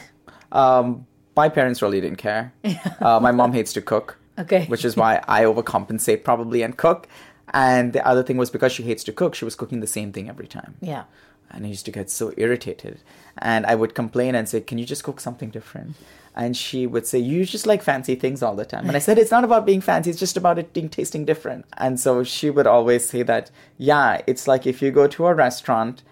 Um, 0.51 1.07
my 1.37 1.49
parents 1.49 1.83
really 1.83 2.01
didn't 2.01 2.19
care. 2.19 2.53
Uh, 3.01 3.21
my 3.21 3.31
mom 3.31 3.53
hates 3.53 3.73
to 3.75 3.83
cook. 3.83 4.19
Okay. 4.39 4.67
Which 4.67 4.85
is 4.85 4.97
why 4.97 5.23
I 5.29 5.45
overcompensate 5.45 6.25
probably 6.25 6.63
and 6.63 6.77
cook. 6.77 7.07
And 7.53 7.93
the 7.93 8.05
other 8.07 8.23
thing 8.23 8.37
was 8.37 8.51
because 8.51 8.73
she 8.73 8.83
hates 8.83 9.05
to 9.05 9.13
cook, 9.13 9.35
she 9.35 9.45
was 9.45 9.55
cooking 9.55 9.81
the 9.81 9.87
same 9.87 10.13
thing 10.13 10.29
every 10.29 10.47
time. 10.49 10.75
Yeah. 10.81 11.05
And 11.51 11.65
I 11.65 11.69
used 11.69 11.85
to 11.85 11.93
get 11.93 12.11
so 12.11 12.33
irritated. 12.37 13.01
And 13.39 13.67
I 13.67 13.75
would 13.75 13.95
complain 13.95 14.35
and 14.35 14.49
say, 14.49 14.61
Can 14.61 14.79
you 14.79 14.85
just 14.85 15.05
cook 15.05 15.21
something 15.21 15.51
different? 15.51 15.95
And 16.35 16.57
she 16.57 16.87
would 16.87 17.07
say, 17.07 17.19
You 17.19 17.45
just 17.45 17.67
like 17.67 17.83
fancy 17.83 18.15
things 18.15 18.43
all 18.43 18.57
the 18.57 18.65
time. 18.65 18.89
And 18.89 18.97
I 18.97 18.99
said, 19.01 19.19
It's 19.19 19.31
not 19.31 19.45
about 19.45 19.67
being 19.67 19.81
fancy, 19.81 20.11
it's 20.11 20.19
just 20.19 20.37
about 20.37 20.59
it 20.59 20.73
being 20.73 20.89
tasting 20.89 21.25
different. 21.25 21.67
And 21.77 22.01
so 22.01 22.25
she 22.25 22.51
would 22.51 22.67
always 22.67 23.09
say 23.09 23.23
that, 23.23 23.51
Yeah, 23.79 24.23
it's 24.27 24.49
like 24.49 24.67
if 24.67 24.83
you 24.83 24.91
go 24.91 25.07
to 25.07 25.27
a 25.27 25.35
restaurant, 25.35 26.03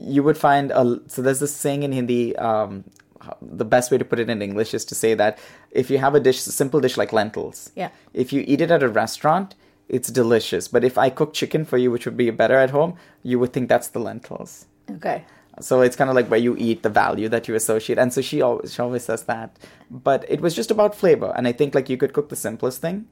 you 0.00 0.22
would 0.22 0.38
find 0.38 0.70
a 0.70 1.00
so 1.06 1.20
there's 1.20 1.40
this 1.40 1.54
saying 1.54 1.82
in 1.82 1.92
Hindi. 1.92 2.36
Um, 2.36 2.84
the 3.42 3.64
best 3.64 3.90
way 3.90 3.98
to 3.98 4.04
put 4.04 4.18
it 4.18 4.28
in 4.30 4.42
English 4.42 4.74
is 4.74 4.84
to 4.86 4.94
say 4.94 5.14
that 5.14 5.38
if 5.70 5.90
you 5.90 5.98
have 5.98 6.14
a 6.14 6.20
dish, 6.20 6.38
a 6.46 6.50
simple 6.52 6.80
dish 6.80 6.96
like 6.96 7.12
lentils, 7.12 7.70
Yeah. 7.74 7.90
if 8.12 8.32
you 8.32 8.44
eat 8.46 8.60
it 8.60 8.70
at 8.70 8.82
a 8.82 8.88
restaurant, 8.88 9.54
it's 9.88 10.08
delicious. 10.10 10.68
But 10.68 10.84
if 10.84 10.98
I 10.98 11.10
cook 11.10 11.32
chicken 11.32 11.64
for 11.64 11.78
you, 11.78 11.90
which 11.90 12.04
would 12.06 12.16
be 12.16 12.30
better 12.30 12.56
at 12.56 12.70
home, 12.70 12.94
you 13.22 13.38
would 13.38 13.52
think 13.52 13.68
that's 13.68 13.88
the 13.88 14.00
lentils. 14.00 14.66
Okay. 14.90 15.24
So 15.60 15.80
it's 15.80 15.96
kind 15.96 16.10
of 16.10 16.16
like 16.16 16.28
where 16.28 16.40
you 16.40 16.54
eat 16.58 16.82
the 16.82 16.90
value 16.90 17.28
that 17.30 17.48
you 17.48 17.54
associate. 17.54 17.98
And 17.98 18.12
so 18.12 18.20
she 18.20 18.42
always 18.42 18.74
she 18.74 18.82
always 18.82 19.04
says 19.04 19.22
that. 19.24 19.56
But 19.90 20.24
it 20.28 20.40
was 20.40 20.54
just 20.54 20.70
about 20.70 20.94
flavor. 20.94 21.32
And 21.36 21.48
I 21.48 21.52
think 21.52 21.74
like 21.74 21.88
you 21.88 21.96
could 21.96 22.12
cook 22.12 22.28
the 22.28 22.36
simplest 22.36 22.80
thing. 22.82 23.06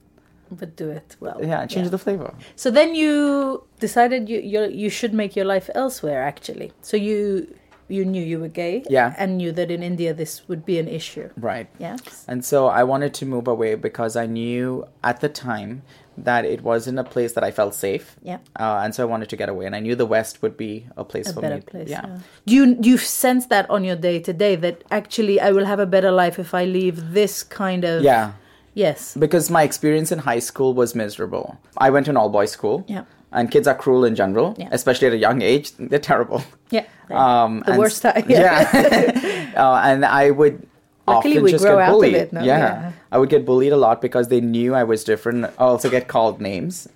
But 0.51 0.77
do 0.77 0.91
it 0.91 1.17
well. 1.21 1.39
Yeah, 1.43 1.65
change 1.67 1.89
the 1.89 1.97
flavor. 1.99 2.35
So 2.55 2.71
then 2.71 2.95
you 2.95 3.65
decided 3.81 4.29
you 4.29 4.41
you 4.69 4.91
should 4.91 5.15
make 5.15 5.35
your 5.35 5.47
life 5.47 5.71
elsewhere. 5.75 6.23
Actually, 6.23 6.73
so 6.83 6.97
you 6.99 7.49
you 7.89 8.05
knew 8.05 8.23
you 8.23 8.39
were 8.41 8.49
gay. 8.49 8.83
Yeah. 8.89 9.15
And 9.19 9.37
knew 9.37 9.53
that 9.53 9.71
in 9.71 9.83
India 9.83 10.15
this 10.15 10.49
would 10.49 10.65
be 10.65 10.79
an 10.79 10.89
issue. 10.89 11.31
Right. 11.37 11.69
Yes. 11.79 12.25
And 12.27 12.45
so 12.45 12.67
I 12.67 12.85
wanted 12.85 13.15
to 13.15 13.27
move 13.27 13.47
away 13.49 13.75
because 13.75 14.17
I 14.17 14.27
knew 14.27 14.87
at 15.03 15.21
the 15.21 15.29
time 15.29 15.83
that 16.17 16.45
it 16.45 16.63
wasn't 16.63 16.99
a 16.99 17.05
place 17.05 17.33
that 17.33 17.43
I 17.43 17.51
felt 17.51 17.75
safe. 17.75 18.17
Yeah. 18.23 18.39
Uh, 18.59 18.81
and 18.85 18.95
so 18.95 19.03
I 19.03 19.07
wanted 19.07 19.29
to 19.31 19.37
get 19.37 19.49
away. 19.49 19.67
And 19.67 19.75
I 19.75 19.81
knew 19.81 19.97
the 19.97 20.07
West 20.07 20.43
would 20.43 20.57
be 20.57 20.87
a 20.97 21.05
place 21.05 21.29
A 21.29 21.33
for 21.35 21.41
better 21.41 21.57
me. 21.57 21.61
place. 21.63 21.89
Yeah. 21.89 22.07
Yeah. 22.07 22.19
Do 22.47 22.55
you 22.55 22.75
do 22.77 22.89
you 22.89 22.99
sense 22.99 23.47
that 23.47 23.69
on 23.69 23.83
your 23.85 23.97
day 23.97 24.21
to 24.21 24.33
day 24.33 24.55
that 24.57 24.85
actually 24.91 25.41
I 25.41 25.51
will 25.51 25.65
have 25.67 25.81
a 25.81 25.87
better 25.87 26.13
life 26.13 26.39
if 26.39 26.55
I 26.55 26.65
leave 26.65 27.13
this 27.13 27.43
kind 27.43 27.85
of 27.85 28.03
Yeah. 28.03 28.33
Yes. 28.75 29.17
Because 29.17 29.51
my 29.51 29.63
experience 29.63 30.11
in 30.11 30.19
high 30.21 30.41
school 30.41 30.75
was 30.75 30.95
miserable. 30.95 31.59
I 31.79 31.91
went 31.91 32.07
to 32.07 32.11
an 32.11 32.17
all 32.17 32.29
boys 32.29 32.51
school. 32.53 32.85
Yeah. 32.89 33.05
And 33.35 33.51
kids 33.51 33.67
are 33.67 33.75
cruel 33.75 34.05
in 34.05 34.15
general, 34.15 34.55
Yeah. 34.57 34.69
especially 34.71 35.09
at 35.09 35.13
a 35.13 35.19
young 35.19 35.43
age. 35.43 35.73
They're 35.79 35.99
terrible. 35.99 36.43
Yeah. 36.71 36.87
Um, 37.11 37.61
the 37.67 37.73
and 37.73 37.79
worst 37.79 38.01
time. 38.03 38.25
Yeah. 38.29 39.53
uh, 39.57 39.83
and 39.85 40.05
I 40.07 40.31
would 40.31 40.67
Luckily, 41.07 41.37
often 41.39 41.49
just 41.51 41.65
get 41.65 41.89
bullied. 41.91 42.15
it, 42.15 42.33
no? 42.33 42.43
Yeah. 42.43 42.59
Yeah. 42.59 42.93
I 43.13 43.19
would 43.19 43.29
get 43.29 43.45
bullied 43.45 43.73
a 43.73 43.77
lot 43.77 44.01
because 44.01 44.29
they 44.29 44.41
knew 44.41 44.75
I 44.75 44.85
was 44.85 45.05
different. 45.05 45.45
I 45.45 45.51
also 45.59 45.91
get 45.91 46.09
called 46.09 46.41
names, 46.41 46.89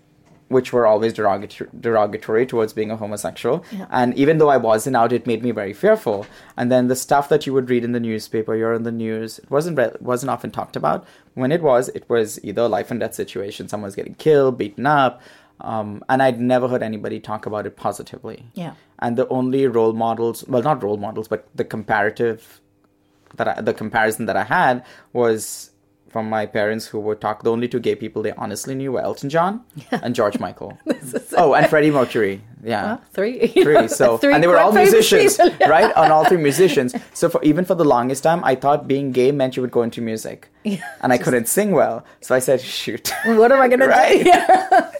which 0.48 0.72
were 0.72 0.86
always 0.86 1.12
derogatory, 1.12 1.68
derogatory 1.78 2.46
towards 2.46 2.72
being 2.72 2.90
a 2.90 2.96
homosexual. 2.96 3.62
Yeah. 3.70 3.86
And 3.90 4.14
even 4.16 4.38
though 4.38 4.48
I 4.48 4.56
wasn't 4.56 4.96
out, 4.96 5.12
it 5.12 5.26
made 5.26 5.42
me 5.42 5.50
very 5.50 5.74
fearful. 5.74 6.24
And 6.56 6.72
then 6.72 6.88
the 6.88 6.96
stuff 6.96 7.28
that 7.28 7.46
you 7.46 7.52
would 7.52 7.68
read 7.68 7.84
in 7.84 7.92
the 7.92 8.00
newspaper, 8.00 8.54
you're 8.56 8.72
in 8.72 8.84
the 8.84 8.92
news, 8.92 9.38
it 9.40 9.50
wasn't 9.50 9.76
re- 9.76 9.92
wasn't 10.00 10.30
often 10.30 10.50
talked 10.50 10.76
about. 10.76 11.04
When 11.34 11.52
it 11.52 11.62
was, 11.62 11.88
it 11.90 12.08
was 12.08 12.42
either 12.42 12.62
a 12.62 12.68
life 12.68 12.90
and 12.90 12.98
death 12.98 13.14
situation, 13.14 13.68
someone's 13.68 13.94
getting 13.94 14.14
killed, 14.14 14.56
beaten 14.56 14.86
up. 14.86 15.20
Um, 15.60 16.04
and 16.08 16.22
I'd 16.22 16.40
never 16.40 16.68
heard 16.68 16.82
anybody 16.82 17.18
talk 17.20 17.44
about 17.46 17.66
it 17.66 17.76
positively 17.76 18.44
Yeah. 18.54 18.74
and 19.00 19.16
the 19.16 19.26
only 19.28 19.66
role 19.66 19.92
models 19.92 20.44
well 20.46 20.62
not 20.62 20.82
role 20.82 20.96
models 20.96 21.26
but 21.26 21.48
the 21.54 21.64
comparative 21.64 22.60
that 23.36 23.48
I, 23.48 23.60
the 23.60 23.74
comparison 23.74 24.26
that 24.26 24.36
i 24.36 24.44
had 24.44 24.84
was 25.12 25.70
from 26.08 26.30
my 26.30 26.46
parents 26.46 26.86
who 26.86 26.98
were 27.00 27.14
talk 27.14 27.42
the 27.42 27.50
only 27.52 27.68
two 27.68 27.80
gay 27.80 27.94
people 27.94 28.22
they 28.22 28.32
honestly 28.32 28.74
knew 28.74 28.92
were 28.92 29.00
elton 29.02 29.28
john 29.28 29.60
and 29.90 30.14
george 30.14 30.38
michael 30.38 30.78
oh 31.36 31.54
and 31.54 31.68
freddie 31.68 31.90
mercury 31.90 32.40
yeah? 32.64 32.96
Three. 33.12 33.46
three 33.66 33.86
so 33.86 34.16
Three 34.18 34.32
and 34.34 34.42
they 34.42 34.48
were 34.48 34.58
all 34.58 34.72
musicians 34.72 35.36
people, 35.36 35.54
yeah. 35.60 35.68
right 35.68 35.92
On 35.96 36.10
all 36.10 36.24
three 36.24 36.38
musicians 36.50 36.94
so 37.14 37.28
for 37.28 37.40
even 37.44 37.64
for 37.64 37.74
the 37.76 37.84
longest 37.84 38.22
time 38.22 38.42
i 38.44 38.54
thought 38.54 38.88
being 38.88 39.12
gay 39.12 39.30
meant 39.32 39.56
you 39.56 39.62
would 39.62 39.70
go 39.70 39.82
into 39.82 40.00
music 40.00 40.48
yeah, 40.64 40.82
and 41.02 41.12
i 41.12 41.18
couldn't 41.18 41.46
sing 41.46 41.70
well 41.72 42.04
so 42.20 42.34
i 42.34 42.38
said 42.40 42.60
shoot 42.60 43.12
What 43.26 43.52
am 43.52 43.60
I 43.60 43.68
Right. 43.68 44.24
to 44.24 44.90
do? 44.92 44.97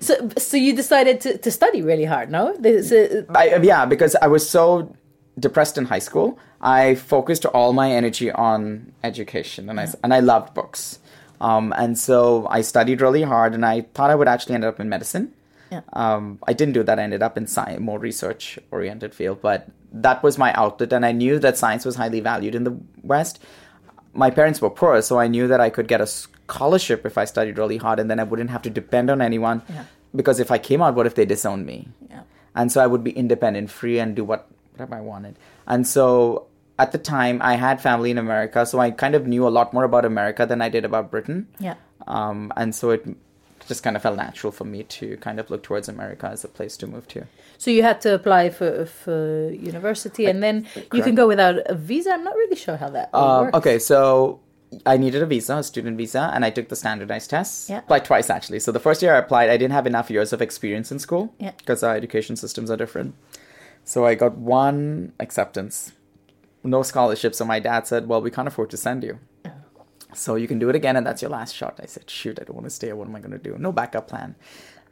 So, 0.00 0.30
so 0.38 0.56
you 0.56 0.74
decided 0.74 1.20
to, 1.20 1.38
to 1.38 1.50
study 1.50 1.82
really 1.82 2.06
hard, 2.06 2.30
no? 2.30 2.56
This, 2.58 2.90
uh, 2.90 3.24
I, 3.34 3.56
yeah, 3.56 3.84
because 3.84 4.16
I 4.16 4.28
was 4.28 4.48
so 4.48 4.94
depressed 5.38 5.76
in 5.76 5.84
high 5.84 5.98
school, 5.98 6.38
I 6.60 6.94
focused 6.94 7.44
all 7.46 7.72
my 7.72 7.92
energy 7.92 8.30
on 8.30 8.92
education, 9.04 9.68
and 9.68 9.78
I 9.78 9.88
and 10.02 10.12
I 10.12 10.20
loved 10.20 10.54
books. 10.54 10.98
Um, 11.40 11.72
and 11.76 11.98
so 11.98 12.46
I 12.48 12.60
studied 12.62 13.00
really 13.00 13.22
hard, 13.22 13.54
and 13.54 13.64
I 13.64 13.82
thought 13.94 14.10
I 14.10 14.14
would 14.14 14.28
actually 14.28 14.54
end 14.54 14.64
up 14.64 14.80
in 14.80 14.88
medicine. 14.88 15.32
Yeah. 15.70 15.82
Um, 15.92 16.38
I 16.46 16.52
didn't 16.52 16.74
do 16.74 16.82
that. 16.82 16.98
I 16.98 17.02
ended 17.02 17.22
up 17.22 17.36
in 17.36 17.46
science, 17.46 17.80
more 17.80 17.98
research 17.98 18.58
oriented 18.70 19.14
field, 19.14 19.40
but 19.40 19.68
that 19.92 20.22
was 20.22 20.36
my 20.36 20.52
outlet, 20.54 20.92
and 20.92 21.04
I 21.06 21.12
knew 21.12 21.38
that 21.38 21.56
science 21.56 21.84
was 21.84 21.96
highly 21.96 22.20
valued 22.20 22.54
in 22.54 22.64
the 22.64 22.76
West. 23.02 23.38
My 24.12 24.30
parents 24.30 24.60
were 24.60 24.70
poor, 24.70 25.00
so 25.02 25.18
I 25.18 25.28
knew 25.28 25.46
that 25.48 25.60
I 25.60 25.70
could 25.70 25.86
get 25.86 26.00
a 26.00 26.06
scholarship 26.06 27.06
if 27.06 27.16
I 27.16 27.24
studied 27.24 27.58
really 27.58 27.76
hard, 27.76 28.00
and 28.00 28.10
then 28.10 28.18
I 28.18 28.24
wouldn't 28.24 28.50
have 28.50 28.62
to 28.62 28.70
depend 28.70 29.10
on 29.10 29.20
anyone. 29.22 29.62
Yeah. 29.68 29.84
Because 30.14 30.40
if 30.40 30.50
I 30.50 30.58
came 30.58 30.82
out, 30.82 30.94
what 30.94 31.06
if 31.06 31.14
they 31.14 31.24
disowned 31.24 31.66
me? 31.66 31.88
Yeah. 32.10 32.22
and 32.54 32.72
so 32.72 32.80
I 32.80 32.86
would 32.86 33.04
be 33.04 33.12
independent, 33.12 33.70
free, 33.70 33.98
and 34.00 34.16
do 34.16 34.24
what 34.24 34.48
whatever 34.72 34.96
I 34.96 35.00
wanted. 35.00 35.36
And 35.66 35.86
so 35.86 36.46
at 36.78 36.92
the 36.92 36.98
time, 36.98 37.40
I 37.42 37.54
had 37.54 37.80
family 37.80 38.10
in 38.10 38.18
America, 38.18 38.66
so 38.66 38.80
I 38.80 38.90
kind 38.90 39.14
of 39.14 39.26
knew 39.26 39.46
a 39.46 39.52
lot 39.52 39.72
more 39.72 39.84
about 39.84 40.04
America 40.04 40.46
than 40.46 40.60
I 40.62 40.68
did 40.68 40.84
about 40.84 41.10
Britain. 41.10 41.46
Yeah. 41.58 41.74
Um, 42.06 42.52
and 42.56 42.74
so 42.74 42.90
it 42.90 43.06
just 43.68 43.82
kind 43.82 43.96
of 43.96 44.02
felt 44.02 44.16
natural 44.16 44.50
for 44.52 44.64
me 44.64 44.82
to 44.84 45.16
kind 45.18 45.38
of 45.40 45.50
look 45.50 45.62
towards 45.62 45.88
America 45.88 46.26
as 46.26 46.44
a 46.44 46.48
place 46.48 46.76
to 46.78 46.86
move 46.86 47.06
to. 47.08 47.26
So 47.58 47.70
you 47.70 47.82
had 47.82 48.00
to 48.02 48.14
apply 48.14 48.50
for 48.50 48.86
for 48.86 49.50
university, 49.50 50.26
and 50.26 50.42
then 50.42 50.66
you 50.92 51.02
can 51.02 51.14
go 51.14 51.26
without 51.28 51.56
a 51.66 51.74
visa. 51.74 52.10
I'm 52.12 52.24
not 52.24 52.34
really 52.34 52.56
sure 52.56 52.76
how 52.76 52.90
that 52.90 53.10
Um, 53.14 53.44
works. 53.46 53.56
okay, 53.58 53.78
so 53.78 54.40
I 54.86 54.96
needed 54.96 55.22
a 55.22 55.26
visa, 55.26 55.56
a 55.56 55.62
student 55.62 55.96
visa, 55.96 56.30
and 56.34 56.44
I 56.44 56.50
took 56.50 56.68
the 56.68 56.76
standardized 56.76 57.28
tests. 57.30 57.68
Yeah. 57.68 57.78
Applied 57.78 58.04
twice 58.04 58.30
actually. 58.30 58.60
So 58.60 58.72
the 58.72 58.80
first 58.80 59.02
year 59.02 59.14
I 59.14 59.18
applied, 59.18 59.50
I 59.50 59.56
didn't 59.56 59.72
have 59.74 59.86
enough 59.86 60.10
years 60.10 60.32
of 60.32 60.40
experience 60.40 60.90
in 60.92 60.98
school. 60.98 61.34
Yeah. 61.38 61.52
Because 61.58 61.82
our 61.82 61.94
education 61.96 62.36
systems 62.36 62.70
are 62.70 62.76
different. 62.76 63.14
So 63.84 64.06
I 64.06 64.14
got 64.14 64.36
one 64.38 65.12
acceptance, 65.18 65.92
no 66.62 66.82
scholarship. 66.82 67.34
So 67.34 67.44
my 67.44 67.58
dad 67.58 67.86
said, 67.86 68.06
"Well, 68.08 68.20
we 68.22 68.30
can't 68.30 68.46
afford 68.48 68.70
to 68.70 68.76
send 68.76 69.02
you." 69.02 69.18
So 70.14 70.34
you 70.36 70.48
can 70.48 70.58
do 70.58 70.68
it 70.68 70.74
again, 70.76 70.96
and 70.96 71.06
that's 71.06 71.22
your 71.22 71.30
last 71.30 71.54
shot. 71.54 71.78
I 71.82 71.86
said, 71.86 72.08
"Shoot, 72.10 72.38
I 72.40 72.44
don't 72.44 72.54
want 72.56 72.66
to 72.66 72.70
stay. 72.70 72.92
What 72.92 73.08
am 73.08 73.16
I 73.16 73.20
going 73.20 73.32
to 73.32 73.38
do? 73.38 73.56
No 73.58 73.72
backup 73.72 74.08
plan." 74.08 74.34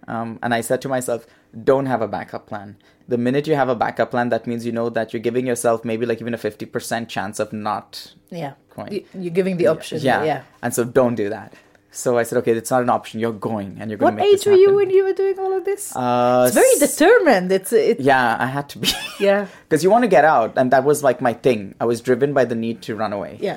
Um, 0.06 0.38
and 0.42 0.54
I 0.54 0.60
said 0.62 0.80
to 0.82 0.88
myself, 0.88 1.26
"Don't 1.64 1.86
have 1.86 2.00
a 2.02 2.08
backup 2.08 2.46
plan. 2.46 2.76
The 3.08 3.18
minute 3.18 3.46
you 3.46 3.54
have 3.56 3.68
a 3.68 3.74
backup 3.74 4.10
plan, 4.10 4.28
that 4.30 4.46
means 4.46 4.64
you 4.64 4.72
know 4.72 4.88
that 4.90 5.12
you're 5.12 5.20
giving 5.22 5.46
yourself 5.46 5.84
maybe 5.84 6.06
like 6.06 6.20
even 6.20 6.34
a 6.34 6.38
fifty 6.38 6.66
percent 6.66 7.08
chance 7.08 7.38
of 7.40 7.52
not 7.52 8.14
Yeah. 8.30 8.52
You- 8.90 9.04
You're 9.14 9.32
giving 9.34 9.56
the 9.56 9.66
option. 9.66 9.98
yeah. 10.00 10.22
Yeah. 10.24 10.42
And 10.62 10.72
so 10.74 10.84
don't 10.84 11.14
do 11.16 11.28
that. 11.30 11.52
So 11.90 12.18
I 12.18 12.22
said, 12.22 12.38
okay, 12.38 12.52
it's 12.52 12.70
not 12.70 12.82
an 12.82 12.90
option. 12.90 13.18
You're 13.18 13.32
going, 13.32 13.78
and 13.80 13.90
you're 13.90 13.96
going 13.98 14.14
What 14.14 14.20
to 14.22 14.24
make 14.28 14.32
What 14.32 14.40
age 14.40 14.46
were 14.46 14.52
you 14.52 14.76
when 14.76 14.90
you 14.90 15.04
were 15.04 15.14
doing 15.14 15.38
all 15.38 15.52
of 15.56 15.64
this? 15.64 15.96
Uh, 15.96 16.44
it's 16.46 16.54
very 16.54 16.78
determined. 16.78 17.50
It's 17.50 17.72
it. 17.72 17.98
Yeah, 17.98 18.36
I 18.38 18.46
had 18.46 18.68
to 18.70 18.78
be. 18.78 18.88
Yeah. 19.18 19.46
Because 19.68 19.82
you 19.82 19.90
want 19.90 20.04
to 20.04 20.08
get 20.08 20.24
out, 20.24 20.52
and 20.56 20.70
that 20.70 20.84
was 20.84 21.02
like 21.02 21.20
my 21.20 21.32
thing. 21.32 21.74
I 21.80 21.86
was 21.86 22.00
driven 22.02 22.34
by 22.34 22.44
the 22.44 22.54
need 22.54 22.82
to 22.82 22.94
run 22.94 23.12
away. 23.12 23.38
Yeah. 23.40 23.56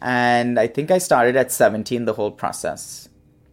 And 0.00 0.58
I 0.58 0.66
think 0.66 0.90
I 0.90 0.98
started 0.98 1.36
at 1.36 1.50
17, 1.52 2.04
the 2.04 2.12
whole 2.14 2.30
process. 2.30 3.08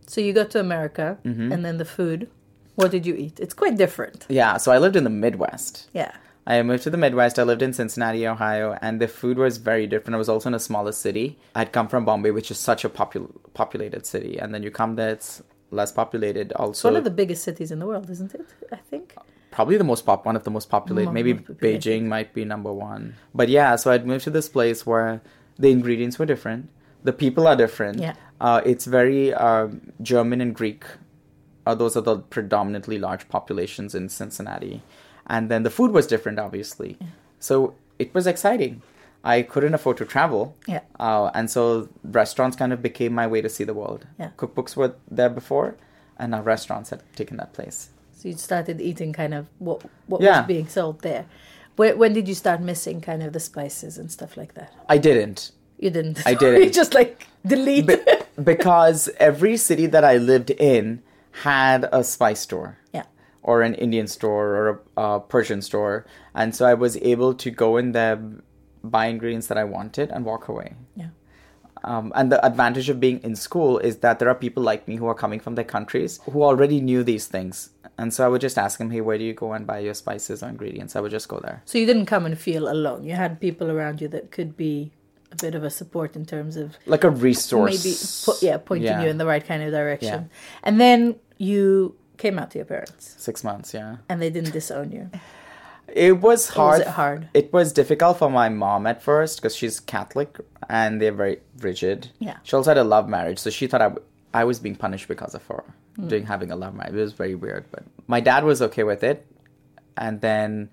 So 0.07 0.21
you 0.21 0.33
got 0.33 0.49
to 0.51 0.59
America, 0.59 1.17
Mm-hmm. 1.23 1.51
and 1.51 1.63
then 1.65 1.77
the 1.77 1.85
food. 1.85 2.29
What 2.75 2.91
did 2.91 3.05
you 3.05 3.15
eat? 3.15 3.39
It's 3.39 3.53
quite 3.53 3.77
different. 3.77 4.25
Yeah, 4.29 4.57
so 4.57 4.71
I 4.71 4.77
lived 4.79 4.95
in 4.95 5.03
the 5.03 5.09
Midwest. 5.09 5.89
Yeah. 5.93 6.11
I 6.45 6.61
moved 6.63 6.83
to 6.83 6.89
the 6.89 6.97
Midwest. 6.97 7.39
I 7.39 7.43
lived 7.43 7.61
in 7.61 7.71
Cincinnati, 7.71 8.27
Ohio, 8.27 8.77
and 8.81 8.99
the 8.99 9.07
food 9.07 9.37
was 9.37 9.57
very 9.57 9.87
different. 9.87 10.15
I 10.15 10.17
was 10.17 10.27
also 10.27 10.49
in 10.49 10.53
a 10.55 10.59
smaller 10.59 10.91
city. 10.91 11.39
I'd 11.55 11.71
come 11.71 11.87
from 11.87 12.03
Bombay, 12.03 12.31
which 12.31 12.51
is 12.51 12.59
such 12.59 12.83
a 12.83 12.89
popul- 12.89 13.31
populated 13.53 14.05
city, 14.05 14.37
and 14.39 14.53
then 14.53 14.61
you 14.63 14.69
come 14.71 14.95
there, 14.95 15.11
it's 15.11 15.41
less 15.71 15.91
populated. 15.91 16.51
It's 16.51 16.59
Also, 16.59 16.89
one 16.89 16.97
of 16.97 17.03
the 17.05 17.11
biggest 17.11 17.43
cities 17.43 17.71
in 17.71 17.79
the 17.79 17.85
world, 17.87 18.09
isn't 18.09 18.33
it? 18.35 18.45
I 18.71 18.75
think. 18.75 19.15
probably 19.51 19.77
the 19.77 19.83
most 19.83 20.03
pop, 20.05 20.25
one 20.25 20.35
of 20.35 20.43
the 20.43 20.51
most 20.51 20.67
populated. 20.69 21.11
Maybe. 21.11 21.35
Beijing 21.35 22.03
might 22.05 22.33
be 22.33 22.43
number 22.43 22.73
one. 22.73 23.15
But 23.35 23.47
yeah, 23.49 23.75
so 23.77 23.91
I'd 23.91 24.05
moved 24.05 24.23
to 24.25 24.31
this 24.31 24.49
place 24.49 24.83
where 24.85 25.21
the 25.63 25.71
ingredients 25.77 26.19
were 26.19 26.25
different, 26.33 26.69
the 27.09 27.13
people 27.23 27.47
are 27.51 27.55
different. 27.65 27.97
Yeah. 28.07 28.15
Uh, 28.47 28.61
it's 28.71 28.85
very 28.99 29.33
um 29.49 29.69
German 30.11 30.39
and 30.45 30.53
Greek. 30.61 30.83
Uh, 31.65 31.75
those 31.81 31.95
are 31.99 32.05
the 32.11 32.17
predominantly 32.35 32.97
large 33.07 33.23
populations 33.35 33.95
in 33.99 34.09
Cincinnati, 34.09 34.81
and 35.35 35.49
then 35.51 35.63
the 35.67 35.69
food 35.77 35.91
was 35.97 36.05
different, 36.13 36.37
obviously. 36.47 36.97
Yeah. 36.99 37.07
So 37.39 37.55
it 38.05 38.13
was 38.17 38.27
exciting. 38.33 38.81
I 39.35 39.35
couldn't 39.51 39.73
afford 39.73 39.97
to 39.97 40.05
travel. 40.15 40.43
Yeah. 40.67 40.81
Uh, 40.99 41.31
and 41.33 41.49
so 41.55 41.87
restaurants 42.03 42.57
kind 42.61 42.73
of 42.73 42.81
became 42.81 43.13
my 43.21 43.27
way 43.33 43.41
to 43.41 43.49
see 43.55 43.63
the 43.71 43.73
world. 43.81 44.01
Yeah. 44.19 44.31
Cookbooks 44.41 44.75
were 44.75 44.91
there 45.19 45.29
before, 45.39 45.75
and 46.19 46.31
now 46.31 46.41
restaurants 46.53 46.89
had 46.89 47.01
taken 47.15 47.37
that 47.37 47.53
place. 47.57 47.77
So 48.17 48.27
you 48.29 48.35
started 48.49 48.81
eating 48.89 49.13
kind 49.21 49.33
of 49.33 49.45
what 49.59 49.79
what 50.11 50.21
Yeah. 50.21 50.39
was 50.39 50.47
being 50.55 50.67
sold 50.67 50.97
there. 51.09 51.23
When, 51.75 51.97
when 51.97 52.13
did 52.13 52.27
you 52.27 52.35
start 52.35 52.61
missing 52.61 53.01
kind 53.01 53.23
of 53.23 53.33
the 53.33 53.39
spices 53.39 53.97
and 53.97 54.11
stuff 54.11 54.37
like 54.37 54.53
that? 54.55 54.73
I 54.89 54.97
didn't. 54.97 55.51
You 55.79 55.89
didn't. 55.89 56.21
I 56.25 56.33
didn't. 56.43 56.63
you 56.63 56.69
just 56.69 56.93
like 56.93 57.27
delete. 57.45 57.87
Be- 57.87 57.97
because 58.43 59.09
every 59.19 59.57
city 59.57 59.85
that 59.87 60.03
I 60.03 60.17
lived 60.17 60.49
in 60.51 61.01
had 61.43 61.89
a 61.91 62.03
spice 62.03 62.41
store. 62.41 62.77
yeah. 62.93 63.03
Or 63.41 63.61
an 63.61 63.73
Indian 63.75 64.07
store 64.07 64.47
or 64.55 64.83
a, 64.97 65.01
a 65.01 65.19
Persian 65.19 65.61
store. 65.61 66.05
And 66.33 66.55
so 66.55 66.65
I 66.65 66.75
was 66.75 66.95
able 66.97 67.33
to 67.35 67.51
go 67.51 67.75
in 67.77 67.91
there, 67.91 68.17
buy 68.83 69.07
ingredients 69.07 69.47
that 69.47 69.57
I 69.57 69.63
wanted, 69.65 70.11
and 70.11 70.23
walk 70.25 70.47
away. 70.47 70.75
Yeah. 70.95 71.09
Um, 71.83 72.13
and 72.15 72.31
the 72.31 72.39
advantage 72.45 72.87
of 72.89 73.01
being 73.01 73.19
in 73.23 73.35
school 73.35 73.77
is 73.79 73.97
that 73.97 74.19
there 74.19 74.29
are 74.29 74.35
people 74.35 74.63
like 74.63 74.87
me 74.87 74.95
who 74.95 75.07
are 75.07 75.13
coming 75.15 75.41
from 75.41 75.55
their 75.55 75.65
countries 75.65 76.21
who 76.31 76.41
already 76.43 76.79
knew 76.79 77.03
these 77.03 77.27
things. 77.27 77.71
And 77.97 78.13
so 78.13 78.25
I 78.25 78.27
would 78.27 78.41
just 78.41 78.57
ask 78.57 78.79
him, 78.79 78.89
hey, 78.89 79.01
where 79.01 79.17
do 79.17 79.23
you 79.23 79.33
go 79.33 79.53
and 79.53 79.67
buy 79.67 79.79
your 79.79 79.93
spices 79.93 80.41
or 80.41 80.49
ingredients? 80.49 80.95
I 80.95 80.99
would 80.99 81.11
just 81.11 81.27
go 81.27 81.39
there. 81.39 81.61
So 81.65 81.77
you 81.77 81.85
didn't 81.85 82.07
come 82.07 82.25
and 82.25 82.37
feel 82.37 82.67
alone. 82.71 83.03
You 83.03 83.13
had 83.15 83.39
people 83.39 83.69
around 83.69 84.01
you 84.01 84.07
that 84.09 84.31
could 84.31 84.57
be 84.57 84.91
a 85.31 85.35
bit 85.35 85.53
of 85.55 85.63
a 85.63 85.69
support 85.69 86.15
in 86.15 86.25
terms 86.25 86.57
of 86.57 86.77
Like 86.87 87.03
a 87.03 87.09
resource. 87.09 87.83
maybe 87.83 87.95
po- 88.25 88.45
yeah 88.47 88.57
pointing 88.57 88.85
Yeah. 88.87 89.03
you 89.03 89.09
in 89.09 89.17
the 89.19 89.25
right 89.25 89.45
kind 89.45 89.61
of 89.63 89.71
direction. 89.71 90.29
And 90.63 90.79
then 90.81 91.15
you 91.37 91.95
came 92.17 92.39
out 92.39 92.51
to 92.51 92.57
your 92.59 92.65
parents, 92.65 93.15
Six 93.17 93.43
months, 93.43 93.73
yeah. 93.73 93.97
and 94.09 94.21
they 94.21 94.29
didn't 94.29 94.53
disown 94.53 94.91
you. 94.91 95.09
It 95.87 96.21
was 96.21 96.49
Or 96.51 96.53
hard. 96.53 96.71
was 96.79 96.87
it 96.87 96.87
hard? 96.87 97.27
It 97.33 97.51
was 97.53 97.73
difficult 97.73 98.17
for 98.17 98.29
my 98.29 98.49
mom 98.49 98.87
at 98.87 99.01
first 99.03 99.37
because 99.41 99.55
she's 99.55 99.79
Catholic 99.79 100.39
and 100.69 101.01
they're 101.01 101.11
very 101.11 101.39
rigid. 101.59 102.09
Yeah. 102.19 102.37
She 102.43 102.55
also 102.55 102.71
had 102.71 102.77
a 102.77 102.83
love 102.83 103.07
marriage, 103.09 103.37
so 103.39 103.49
she 103.49 103.67
thought 103.67 103.81
I, 103.81 103.89
w- 103.89 104.05
I 104.33 104.43
was 104.45 104.59
being 104.59 104.75
punished 104.75 105.07
because 105.07 105.35
of 105.35 105.45
her 105.47 105.63
Hmm. 105.95 106.07
doing 106.07 106.25
having 106.25 106.51
a 106.51 106.55
love 106.55 106.73
marriage. 106.73 106.93
It 106.93 106.97
was 106.97 107.13
very 107.13 107.35
weird, 107.35 107.65
but 107.71 107.83
my 108.07 108.19
dad 108.19 108.43
was 108.43 108.61
okay 108.61 108.83
with 108.83 109.03
it, 109.03 109.25
and 109.95 110.21
then 110.21 110.69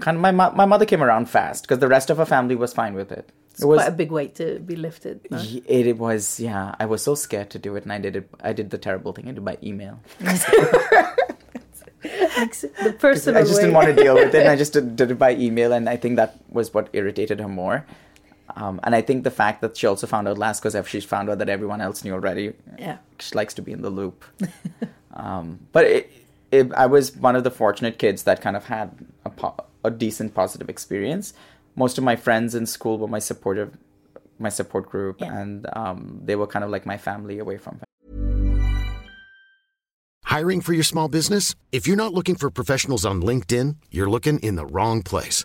kind 0.00 0.16
of 0.16 0.20
my 0.20 0.32
my 0.32 0.64
mother 0.64 0.84
came 0.84 1.02
around 1.02 1.26
fast 1.28 1.62
because 1.62 1.78
the 1.78 1.88
rest 1.88 2.10
of 2.10 2.16
her 2.16 2.26
family 2.26 2.56
was 2.56 2.72
fine 2.72 2.94
with 2.94 3.12
it. 3.12 3.30
It's 3.52 3.62
it 3.62 3.66
was 3.66 3.80
quite 3.80 3.88
a 3.88 3.92
big 3.92 4.10
weight 4.10 4.34
to 4.36 4.58
be 4.58 4.76
lifted. 4.76 5.26
no? 5.30 5.38
It, 5.38 5.86
it 5.86 5.98
was 5.98 6.40
yeah. 6.40 6.74
I 6.80 6.86
was 6.86 7.02
so 7.02 7.14
scared 7.14 7.50
to 7.50 7.58
do 7.58 7.76
it, 7.76 7.84
and 7.84 7.92
I 7.92 7.98
did 7.98 8.16
it. 8.16 8.30
I 8.40 8.52
did 8.52 8.70
the 8.70 8.78
terrible 8.78 9.12
thing. 9.12 9.28
I 9.28 9.32
did 9.32 9.44
by 9.44 9.58
email. 9.62 10.00
the 12.02 12.96
personal 12.98 13.40
I 13.40 13.44
just 13.44 13.60
didn't 13.60 13.74
want 13.74 13.88
to 13.88 13.94
deal 13.94 14.14
with 14.14 14.34
it, 14.34 14.40
and 14.40 14.48
I 14.48 14.56
just 14.62 14.72
did, 14.72 14.96
did 14.96 15.10
it 15.10 15.18
by 15.18 15.34
email, 15.34 15.72
and 15.72 15.88
I 15.88 15.96
think 15.96 16.16
that 16.16 16.36
was 16.48 16.72
what 16.72 16.88
irritated 16.92 17.40
her 17.40 17.48
more. 17.48 17.84
Um, 18.56 18.80
and 18.84 18.94
I 18.94 19.00
think 19.02 19.24
the 19.24 19.30
fact 19.30 19.60
that 19.62 19.76
she 19.76 19.86
also 19.86 20.06
found 20.06 20.28
out 20.28 20.38
last 20.38 20.60
because 20.60 20.74
if 20.74 20.86
she 20.88 21.00
found 21.00 21.30
out 21.30 21.38
that 21.38 21.48
everyone 21.48 21.80
else 21.80 22.04
knew 22.04 22.12
already, 22.12 22.52
Yeah. 22.78 22.98
she 23.18 23.34
likes 23.34 23.54
to 23.54 23.62
be 23.62 23.72
in 23.72 23.82
the 23.82 23.90
loop. 23.90 24.24
um, 25.14 25.58
but 25.72 25.84
it, 25.86 26.10
it, 26.50 26.72
I 26.74 26.86
was 26.86 27.16
one 27.16 27.34
of 27.36 27.44
the 27.44 27.50
fortunate 27.50 27.98
kids 27.98 28.24
that 28.24 28.40
kind 28.42 28.56
of 28.56 28.66
had 28.66 28.90
a, 29.24 29.30
po- 29.30 29.56
a 29.84 29.90
decent 29.90 30.34
positive 30.34 30.68
experience. 30.68 31.32
Most 31.76 31.96
of 31.98 32.04
my 32.04 32.16
friends 32.16 32.54
in 32.54 32.66
school 32.66 32.98
were 32.98 33.08
my 33.08 33.18
supportive, 33.20 33.76
my 34.38 34.50
support 34.50 34.90
group, 34.90 35.20
Yeah. 35.20 35.38
and 35.38 35.66
um, 35.74 36.20
they 36.24 36.36
were 36.36 36.46
kind 36.46 36.64
of 36.64 36.70
like 36.70 36.84
my 36.84 36.98
family 36.98 37.38
away 37.38 37.56
from 37.58 37.80
Hiring 40.24 40.60
for 40.62 40.72
your 40.72 40.84
small 40.84 41.08
business? 41.08 41.54
If 41.72 41.86
you're 41.86 41.96
not 41.96 42.14
looking 42.14 42.36
for 42.36 42.50
professionals 42.50 43.04
on 43.04 43.20
LinkedIn, 43.22 43.76
you're 43.90 44.08
looking 44.10 44.38
in 44.38 44.56
the 44.56 44.64
wrong 44.66 45.02
place. 45.02 45.44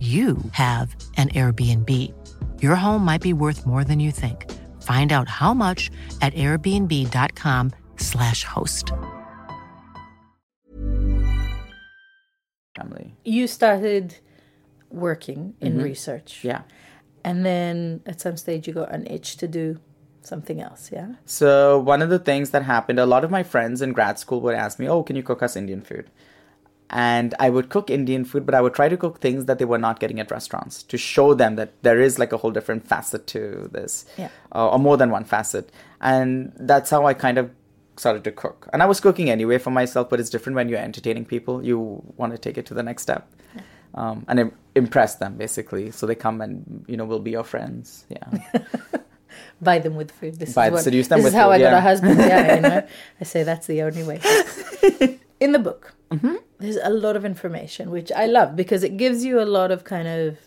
you 0.00 0.36
have 0.52 0.94
an 1.16 1.30
Airbnb. 1.30 2.12
Your 2.60 2.76
home 2.76 3.02
might 3.02 3.22
be 3.22 3.32
worth 3.32 3.64
more 3.64 3.82
than 3.82 3.98
you 3.98 4.12
think. 4.12 4.52
Find 4.82 5.12
out 5.12 5.30
how 5.30 5.54
much 5.54 5.90
at 6.20 6.34
airbnb.com/slash 6.34 8.44
host. 8.44 8.92
family. 12.76 13.14
You 13.24 13.46
started 13.46 14.16
working 14.90 15.54
in 15.60 15.74
mm-hmm. 15.74 15.82
research. 15.82 16.40
Yeah. 16.42 16.62
And 17.24 17.44
then 17.44 18.02
at 18.06 18.20
some 18.20 18.36
stage 18.36 18.68
you 18.68 18.74
got 18.74 18.92
an 18.92 19.06
itch 19.06 19.36
to 19.38 19.48
do 19.48 19.80
something 20.22 20.60
else, 20.60 20.90
yeah? 20.92 21.14
So 21.24 21.78
one 21.78 22.02
of 22.02 22.10
the 22.10 22.18
things 22.18 22.50
that 22.50 22.62
happened, 22.62 22.98
a 22.98 23.06
lot 23.06 23.24
of 23.24 23.30
my 23.30 23.42
friends 23.42 23.82
in 23.82 23.92
grad 23.92 24.18
school 24.18 24.40
would 24.42 24.54
ask 24.54 24.78
me, 24.78 24.88
"Oh, 24.88 25.02
can 25.02 25.16
you 25.16 25.22
cook 25.22 25.42
us 25.42 25.56
Indian 25.56 25.80
food?" 25.80 26.10
And 26.90 27.34
I 27.40 27.50
would 27.50 27.68
cook 27.68 27.90
Indian 27.90 28.24
food, 28.24 28.46
but 28.46 28.54
I 28.54 28.60
would 28.60 28.72
try 28.74 28.88
to 28.88 28.96
cook 28.96 29.20
things 29.20 29.46
that 29.46 29.58
they 29.58 29.64
were 29.64 29.78
not 29.78 29.98
getting 29.98 30.20
at 30.20 30.30
restaurants 30.30 30.82
to 30.84 30.96
show 30.96 31.34
them 31.34 31.56
that 31.56 31.72
there 31.82 32.00
is 32.00 32.18
like 32.18 32.32
a 32.32 32.36
whole 32.36 32.52
different 32.52 32.86
facet 32.86 33.26
to 33.28 33.68
this, 33.72 34.04
Yeah. 34.16 34.28
uh, 34.54 34.68
or 34.70 34.78
more 34.78 34.96
than 34.96 35.10
one 35.10 35.24
facet. 35.24 35.70
And 36.00 36.52
that's 36.56 36.90
how 36.90 37.04
I 37.06 37.12
kind 37.14 37.38
of 37.38 37.50
started 37.96 38.22
to 38.24 38.30
cook. 38.30 38.68
And 38.72 38.82
I 38.82 38.86
was 38.86 39.00
cooking 39.00 39.28
anyway 39.30 39.58
for 39.58 39.70
myself, 39.70 40.08
but 40.10 40.20
it's 40.20 40.30
different 40.30 40.54
when 40.54 40.68
you're 40.68 40.78
entertaining 40.78 41.24
people. 41.24 41.64
You 41.64 42.02
want 42.16 42.32
to 42.32 42.38
take 42.38 42.56
it 42.56 42.66
to 42.66 42.74
the 42.74 42.82
next 42.84 43.02
step. 43.02 43.28
Um, 43.94 44.24
and 44.28 44.38
im- 44.38 44.52
impress 44.74 45.14
them 45.16 45.36
basically, 45.36 45.90
so 45.90 46.06
they 46.06 46.14
come 46.14 46.42
and 46.42 46.84
you 46.86 46.96
know 46.98 47.06
will 47.06 47.18
be 47.18 47.30
your 47.30 47.44
friends. 47.44 48.04
Yeah, 48.10 48.26
Buy 49.62 49.78
them 49.78 49.96
with 49.96 50.10
food. 50.10 50.38
This 50.38 50.52
Buy- 50.54 50.66
is 50.66 50.72
what, 50.72 50.82
seduce 50.84 51.08
them 51.08 51.20
this 51.20 51.28
is 51.28 51.34
how 51.34 51.46
food, 51.46 51.52
I 51.54 51.58
got 51.60 51.72
a 51.72 51.80
husband. 51.80 52.18
Yeah, 52.18 52.54
you 52.56 52.60
know. 52.60 52.86
I 53.20 53.24
say 53.24 53.42
that's 53.42 53.66
the 53.66 53.82
only 53.82 54.02
way. 54.02 54.20
In 55.40 55.52
the 55.52 55.58
book, 55.58 55.94
Mm-hmm. 56.10 56.36
there's 56.58 56.76
a 56.76 56.88
lot 56.90 57.16
of 57.16 57.24
information, 57.24 57.90
which 57.90 58.12
I 58.12 58.26
love 58.26 58.54
because 58.54 58.84
it 58.84 58.96
gives 58.96 59.24
you 59.24 59.40
a 59.40 59.44
lot 59.58 59.70
of 59.72 59.82
kind 59.82 60.06
of 60.06 60.38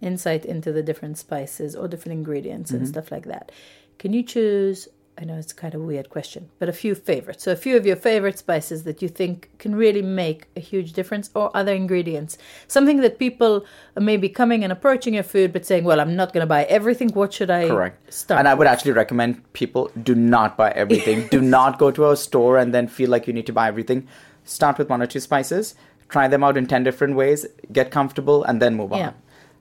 insight 0.00 0.44
into 0.44 0.70
the 0.72 0.82
different 0.82 1.18
spices 1.18 1.74
or 1.74 1.88
different 1.88 2.14
ingredients 2.18 2.70
and 2.70 2.82
Mm-hmm. 2.82 2.88
stuff 2.92 3.10
like 3.10 3.24
that. 3.26 3.50
Can 3.98 4.12
you 4.12 4.22
choose? 4.22 4.88
I 5.18 5.24
know 5.24 5.34
it's 5.36 5.52
kind 5.52 5.74
of 5.74 5.82
a 5.82 5.84
weird 5.84 6.08
question, 6.08 6.48
but 6.58 6.68
a 6.68 6.72
few 6.72 6.94
favorites. 6.94 7.44
So 7.44 7.52
a 7.52 7.56
few 7.56 7.76
of 7.76 7.84
your 7.84 7.96
favorite 7.96 8.38
spices 8.38 8.84
that 8.84 9.02
you 9.02 9.08
think 9.08 9.50
can 9.58 9.74
really 9.74 10.00
make 10.02 10.46
a 10.56 10.60
huge 10.60 10.94
difference, 10.94 11.30
or 11.34 11.54
other 11.54 11.72
ingredients, 11.74 12.38
something 12.66 13.00
that 13.02 13.18
people 13.18 13.64
are 13.96 14.00
maybe 14.02 14.28
coming 14.28 14.64
and 14.64 14.72
approaching 14.72 15.14
your 15.14 15.22
food, 15.22 15.52
but 15.52 15.66
saying, 15.66 15.84
"Well, 15.84 16.00
I'm 16.00 16.16
not 16.16 16.32
going 16.32 16.40
to 16.40 16.46
buy 16.46 16.64
everything. 16.64 17.10
What 17.10 17.32
should 17.34 17.50
I 17.50 17.68
correct. 17.68 18.12
start?" 18.12 18.38
And 18.38 18.48
I 18.48 18.54
would 18.54 18.64
with?" 18.64 18.72
actually 18.72 18.92
recommend 18.92 19.52
people 19.52 19.90
do 20.02 20.14
not 20.14 20.56
buy 20.56 20.70
everything. 20.70 21.26
do 21.30 21.40
not 21.42 21.78
go 21.78 21.90
to 21.90 22.10
a 22.10 22.16
store 22.16 22.56
and 22.58 22.72
then 22.74 22.88
feel 22.88 23.10
like 23.10 23.26
you 23.26 23.32
need 23.34 23.46
to 23.46 23.52
buy 23.52 23.68
everything. 23.68 24.08
Start 24.44 24.78
with 24.78 24.88
one 24.88 25.02
or 25.02 25.06
two 25.06 25.20
spices, 25.20 25.74
try 26.08 26.26
them 26.26 26.42
out 26.42 26.56
in 26.56 26.66
10 26.66 26.82
different 26.84 27.14
ways, 27.16 27.46
get 27.70 27.90
comfortable, 27.90 28.42
and 28.44 28.60
then 28.62 28.74
move 28.74 28.90
Yeah. 28.92 29.08
on. 29.08 29.14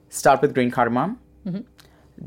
Start 0.09 0.41
with 0.41 0.53
green 0.55 0.71
cardamom. 0.71 1.19
Mm-hmm. 1.45 1.61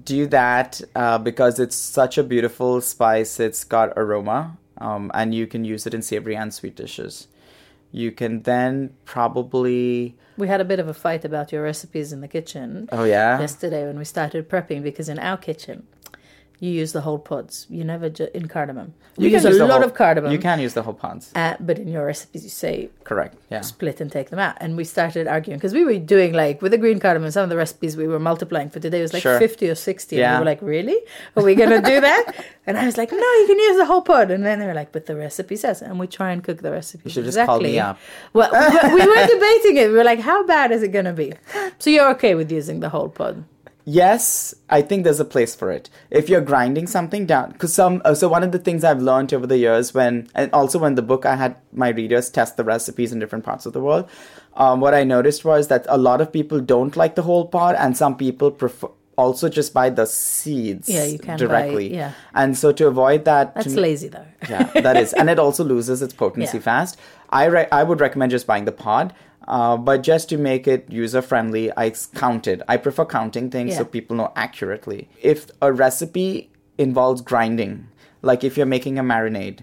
Do 0.02 0.26
that 0.26 0.80
uh, 0.96 1.18
because 1.18 1.61
it's 1.61 1.76
such 1.76 2.18
a 2.18 2.22
beautiful 2.24 2.80
spice. 2.80 3.38
It's 3.38 3.62
got 3.62 3.92
aroma, 3.96 4.59
um, 4.78 5.11
and 5.14 5.33
you 5.35 5.46
can 5.46 5.64
use 5.64 5.87
it 5.87 5.94
in 5.94 6.02
savory 6.02 6.35
and 6.37 6.52
sweet 6.52 6.74
dishes. 6.74 7.28
You 7.92 8.11
can 8.11 8.42
then 8.42 8.94
probably. 9.04 10.16
We 10.37 10.48
had 10.48 10.61
a 10.61 10.64
bit 10.64 10.80
of 10.80 10.88
a 10.88 10.94
fight 10.94 11.24
about 11.24 11.52
your 11.52 11.62
recipes 11.62 12.12
in 12.12 12.20
the 12.22 12.26
kitchen 12.28 12.88
Oh, 12.90 13.04
yeah? 13.04 13.38
yesterday 13.38 13.87
when 13.87 13.96
we 13.96 14.04
started 14.04 14.48
prepping 14.48 14.83
because 14.83 15.09
in 15.09 15.20
our 15.20 15.37
kitchen 15.37 15.87
You 16.60 16.70
use 16.70 16.92
the 16.92 17.00
whole 17.02 17.18
pods. 17.18 17.66
You 17.68 17.84
never 17.84 18.08
ju- 18.08 18.28
in 18.32 18.46
cardamom. 18.48 18.94
You 19.18 19.28
You, 19.28 19.34
use 19.34 19.44
a 19.44 19.50
lot 19.50 19.70
whole- 19.70 19.82
of 19.84 19.92
cardamom. 19.94 20.32
You 20.32 20.38
can 20.38 20.60
use 20.60 20.72
the 20.74 20.82
whole 20.82 20.94
pods. 20.94 21.30
Uh, 21.34 21.54
but 21.60 21.78
in 21.78 21.88
your 21.88 22.06
recipes, 22.06 22.42
you 22.44 22.48
say 22.48 22.90
Correct. 23.04 23.36
Yeah. 23.50 23.60
split 23.60 24.00
and 24.00 24.10
take 24.10 24.30
them 24.30 24.38
out. 24.38 24.56
And 24.60 24.76
we 24.76 24.84
started 24.84 25.26
arguing 25.26 25.58
because 25.58 25.74
we 25.74 25.84
were 25.84 25.98
doing 25.98 26.32
like 26.32 26.62
with 26.62 26.72
the 26.72 26.78
green 26.78 27.00
cardamom, 27.00 27.30
some 27.32 27.42
of 27.44 27.50
the 27.50 27.56
recipes 27.56 27.96
we 27.96 28.06
were 28.06 28.18
multiplying 28.18 28.70
for 28.70 28.80
today 28.80 29.02
was 29.02 29.12
like 29.12 29.22
Sure. 29.22 29.38
50 29.38 29.68
or 29.68 29.74
60. 29.74 30.16
And 30.16 30.20
Yeah. 30.20 30.34
we 30.34 30.38
were 30.40 30.44
like, 30.52 30.62
really? 30.62 30.98
Are 31.36 31.42
we 31.42 31.54
going 31.54 31.70
to 31.70 31.82
do 31.82 32.00
that? 32.00 32.24
and 32.66 32.78
I 32.78 32.86
was 32.86 32.96
like, 32.96 33.10
no, 33.12 33.18
you 33.18 33.44
can 33.46 33.58
use 33.58 33.76
the 33.76 33.84
whole 33.86 34.02
pod. 34.02 34.30
And 34.30 34.46
then 34.46 34.58
they 34.60 34.66
were 34.66 34.74
like, 34.74 34.90
but 34.92 35.06
the 35.06 35.16
recipe 35.16 35.56
says. 35.56 35.82
And 35.82 35.98
we 36.00 36.06
try 36.06 36.30
and 36.32 36.42
cook 36.42 36.62
the 36.62 36.70
recipe. 36.72 37.02
You 37.04 37.10
should 37.10 37.24
just 37.24 37.38
call 37.44 37.60
me 37.60 37.78
up. 37.78 37.98
Well, 38.32 38.50
we, 38.52 38.94
we 38.94 39.06
were 39.06 39.26
debating 39.26 39.76
it. 39.76 39.88
We 39.90 39.96
were 39.98 40.04
like, 40.04 40.20
how 40.20 40.44
bad 40.46 40.70
is 40.72 40.82
it 40.82 40.88
going 40.92 41.04
to 41.06 41.12
be? 41.12 41.34
So 41.78 41.90
you're 41.90 42.10
okay 42.12 42.34
with 42.36 42.50
using 42.50 42.80
the 42.80 42.88
whole 42.88 43.08
pod? 43.08 43.44
Yes, 43.86 44.54
I 44.70 44.80
think 44.80 45.04
there's 45.04 45.20
a 45.20 45.24
place 45.26 45.54
for 45.54 45.70
it. 45.70 45.90
If 46.10 46.28
you're 46.30 46.40
grinding 46.40 46.86
something 46.86 47.26
down, 47.26 47.52
because 47.52 47.74
some, 47.74 48.00
uh, 48.04 48.14
so 48.14 48.28
one 48.28 48.42
of 48.42 48.50
the 48.50 48.58
things 48.58 48.82
I've 48.82 49.02
learned 49.02 49.34
over 49.34 49.46
the 49.46 49.58
years 49.58 49.92
when, 49.92 50.28
and 50.34 50.50
also 50.54 50.78
when 50.78 50.94
the 50.94 51.02
book 51.02 51.26
I 51.26 51.36
had 51.36 51.56
my 51.72 51.88
readers 51.90 52.30
test 52.30 52.56
the 52.56 52.64
recipes 52.64 53.12
in 53.12 53.18
different 53.18 53.44
parts 53.44 53.66
of 53.66 53.74
the 53.74 53.80
world, 53.82 54.08
um, 54.54 54.80
what 54.80 54.94
I 54.94 55.04
noticed 55.04 55.44
was 55.44 55.68
that 55.68 55.84
a 55.88 55.98
lot 55.98 56.22
of 56.22 56.32
people 56.32 56.60
don't 56.60 56.96
like 56.96 57.14
the 57.14 57.22
whole 57.22 57.46
pod, 57.46 57.74
and 57.78 57.96
some 57.96 58.16
people 58.16 58.50
prefer 58.50 58.88
also 59.16 59.48
just 59.48 59.72
buy 59.72 59.90
the 59.90 60.06
seeds 60.06 60.88
Yeah, 60.88 61.04
you 61.04 61.20
can 61.20 61.38
buy- 61.38 61.46
directly. 61.46 61.94
yeah. 61.94 62.12
And 62.34 62.58
so 62.58 62.72
to 62.72 62.88
avoid 62.88 63.26
that, 63.26 63.54
That's 63.54 63.68
me- 63.68 63.82
lazy 63.82 64.08
though. 64.08 64.24
yeah, 64.48 64.64
that 64.80 64.96
is, 64.96 65.12
and 65.12 65.30
it 65.30 65.38
also 65.44 65.62
loses 65.62 66.02
its 66.02 66.12
potency 66.12 66.56
Yeah. 66.56 66.62
fast. 66.64 66.98
I 67.30 67.44
re- 67.44 67.68
I 67.70 67.84
would 67.84 68.00
recommend 68.00 68.32
just 68.32 68.46
buying 68.46 68.64
the 68.64 68.72
pod, 68.72 69.14
uh, 69.46 69.76
but 69.76 70.02
just 70.02 70.28
to 70.30 70.38
make 70.38 70.66
it 70.66 70.90
user 70.90 71.22
friendly, 71.22 71.70
I 71.76 71.90
counted. 72.14 72.62
I 72.68 72.76
prefer 72.76 73.04
counting 73.04 73.50
things 73.50 73.76
so 73.76 73.85
people 73.85 74.16
know 74.16 74.33
accurately. 74.37 75.09
If 75.20 75.50
a 75.61 75.72
recipe 75.72 76.50
involves 76.78 77.20
grinding, 77.20 77.88
like 78.22 78.44
if 78.44 78.57
you're 78.57 78.66
making 78.66 78.98
a 78.98 79.02
marinade, 79.02 79.61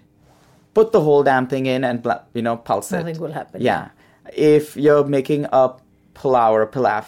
put 0.74 0.92
the 0.92 1.00
whole 1.00 1.22
damn 1.22 1.46
thing 1.46 1.66
in 1.66 1.84
and 1.84 2.06
you 2.34 2.42
know 2.42 2.56
pulse 2.56 2.92
it. 2.92 2.98
Nothing 2.98 3.18
will 3.18 3.32
happen, 3.32 3.60
Yeah. 3.60 3.90
If 4.34 4.76
you're 4.76 5.04
making 5.04 5.46
a 5.46 5.74
pulao 6.14 6.52
or 6.52 6.62
a 6.62 6.66
pilaf, 6.68 7.06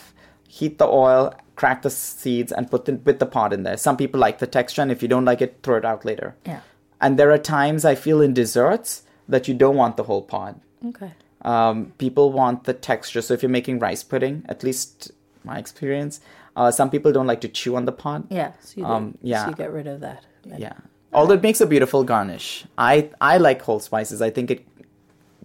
heat 0.49 0.79
the 0.79 0.87
oil, 0.87 1.33
crack 1.55 1.83
the 1.83 1.91
seeds, 1.91 2.51
and 2.51 2.69
put 2.69 2.87
the, 2.87 2.95
with 2.95 3.21
the 3.21 3.27
pod 3.27 3.53
in 3.53 3.63
there. 3.63 3.77
Some 3.77 3.97
people 3.97 4.21
like 4.21 4.41
the 4.41 4.49
texture, 4.49 4.83
and 4.83 4.91
if 4.91 5.01
you 5.01 5.09
don't 5.09 5.25
like 5.25 5.41
it, 5.41 5.59
throw 5.63 5.77
it 5.77 5.85
out 5.85 6.05
later. 6.05 6.35
Yeah. 6.45 6.61
And 7.01 7.19
there 7.19 7.31
are 7.31 7.39
times 7.39 7.85
I 7.85 7.95
feel 7.95 8.21
in 8.21 8.35
desserts 8.35 9.03
that 9.29 9.47
you 9.47 9.55
don't 9.55 9.77
want 9.77 9.97
the 9.97 10.05
whole 10.05 10.23
pod. 10.23 10.61
Okay. 10.85 11.13
Um, 11.45 11.93
people 11.99 12.33
want 12.33 12.65
the 12.65 12.73
texture. 12.75 13.21
So 13.23 13.35
if 13.35 13.43
you're 13.43 13.51
making 13.51 13.79
rice 13.79 14.03
pudding, 14.03 14.45
at 14.49 14.63
least 14.63 15.11
my 15.45 15.59
experience, 15.59 16.21
uh, 16.57 16.71
some 16.71 16.89
people 16.91 17.13
don't 17.13 17.27
like 17.27 17.41
to 17.43 17.49
chew 17.49 17.77
on 17.77 17.85
the 17.85 17.93
pod. 17.93 18.27
Yeah. 18.31 18.53
So 18.61 18.81
you, 18.81 18.87
Um, 18.87 19.11
do- 19.13 19.19
yeah. 19.23 19.45
so 19.45 19.51
you 19.51 19.57
get 19.57 19.73
rid 19.73 19.87
of 19.87 20.01
that. 20.01 20.25
then. 20.45 20.61
Yeah. 20.61 20.73
Although 21.13 21.35
it 21.35 21.43
makes 21.43 21.61
a 21.61 21.67
beautiful 21.67 22.03
garnish. 22.05 22.65
I 22.77 23.11
I 23.21 23.37
like 23.39 23.63
whole 23.63 23.81
spices. 23.81 24.21
I 24.23 24.31
think 24.31 24.51
it 24.51 24.67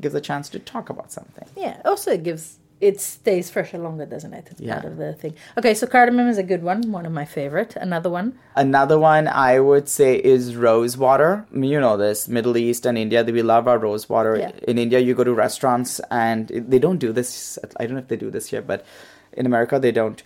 gives 0.02 0.16
a 0.16 0.22
chance 0.22 0.50
to 0.50 0.60
talk 0.60 0.90
about 0.90 1.12
something. 1.12 1.48
Yeah. 1.56 1.82
Also, 1.86 2.12
it 2.12 2.24
gives 2.24 2.58
it 2.82 3.02
stays 3.02 3.50
fresher 3.50 3.78
longer, 3.78 4.06
doesn't 4.06 4.34
it? 4.34 4.48
It's 4.52 4.62
part 4.62 4.86
of 4.86 4.98
the 4.98 5.14
thing. 5.14 5.34
Okay, 5.58 5.74
so 5.74 5.86
cardamom 5.86 6.28
is 6.30 6.38
a 6.38 6.44
good 6.44 6.64
one. 6.64 6.92
One 6.92 7.06
of 7.06 7.12
my 7.12 7.26
favorite. 7.26 7.76
Another 7.76 8.10
one. 8.10 8.40
Another 8.56 8.98
one 8.98 9.28
I 9.28 9.60
would 9.60 9.90
say 9.90 10.16
is 10.16 10.56
rose 10.56 10.98
water. 10.98 11.46
You 11.54 11.80
know 11.80 11.98
this, 11.98 12.28
Middle 12.28 12.56
East 12.58 12.86
and 12.86 12.98
India, 12.98 13.24
we 13.24 13.42
love 13.42 13.68
our 13.68 13.78
rose 13.78 14.08
water. 14.08 14.38
Yeah. 14.38 14.52
In 14.68 14.78
India, 14.78 15.00
you 15.00 15.14
go 15.14 15.24
to 15.24 15.34
restaurants 15.34 16.00
and 16.10 16.48
they 16.48 16.80
don't 16.80 17.00
do 17.00 17.12
this. 17.12 17.60
I 17.80 17.86
don't 17.86 17.94
know 17.96 18.00
if 18.02 18.08
they 18.08 18.18
do 18.18 18.32
this 18.32 18.48
here, 18.48 18.62
but 18.62 18.86
in 19.34 19.46
America, 19.46 19.78
they 19.80 19.92
don't. 19.92 20.24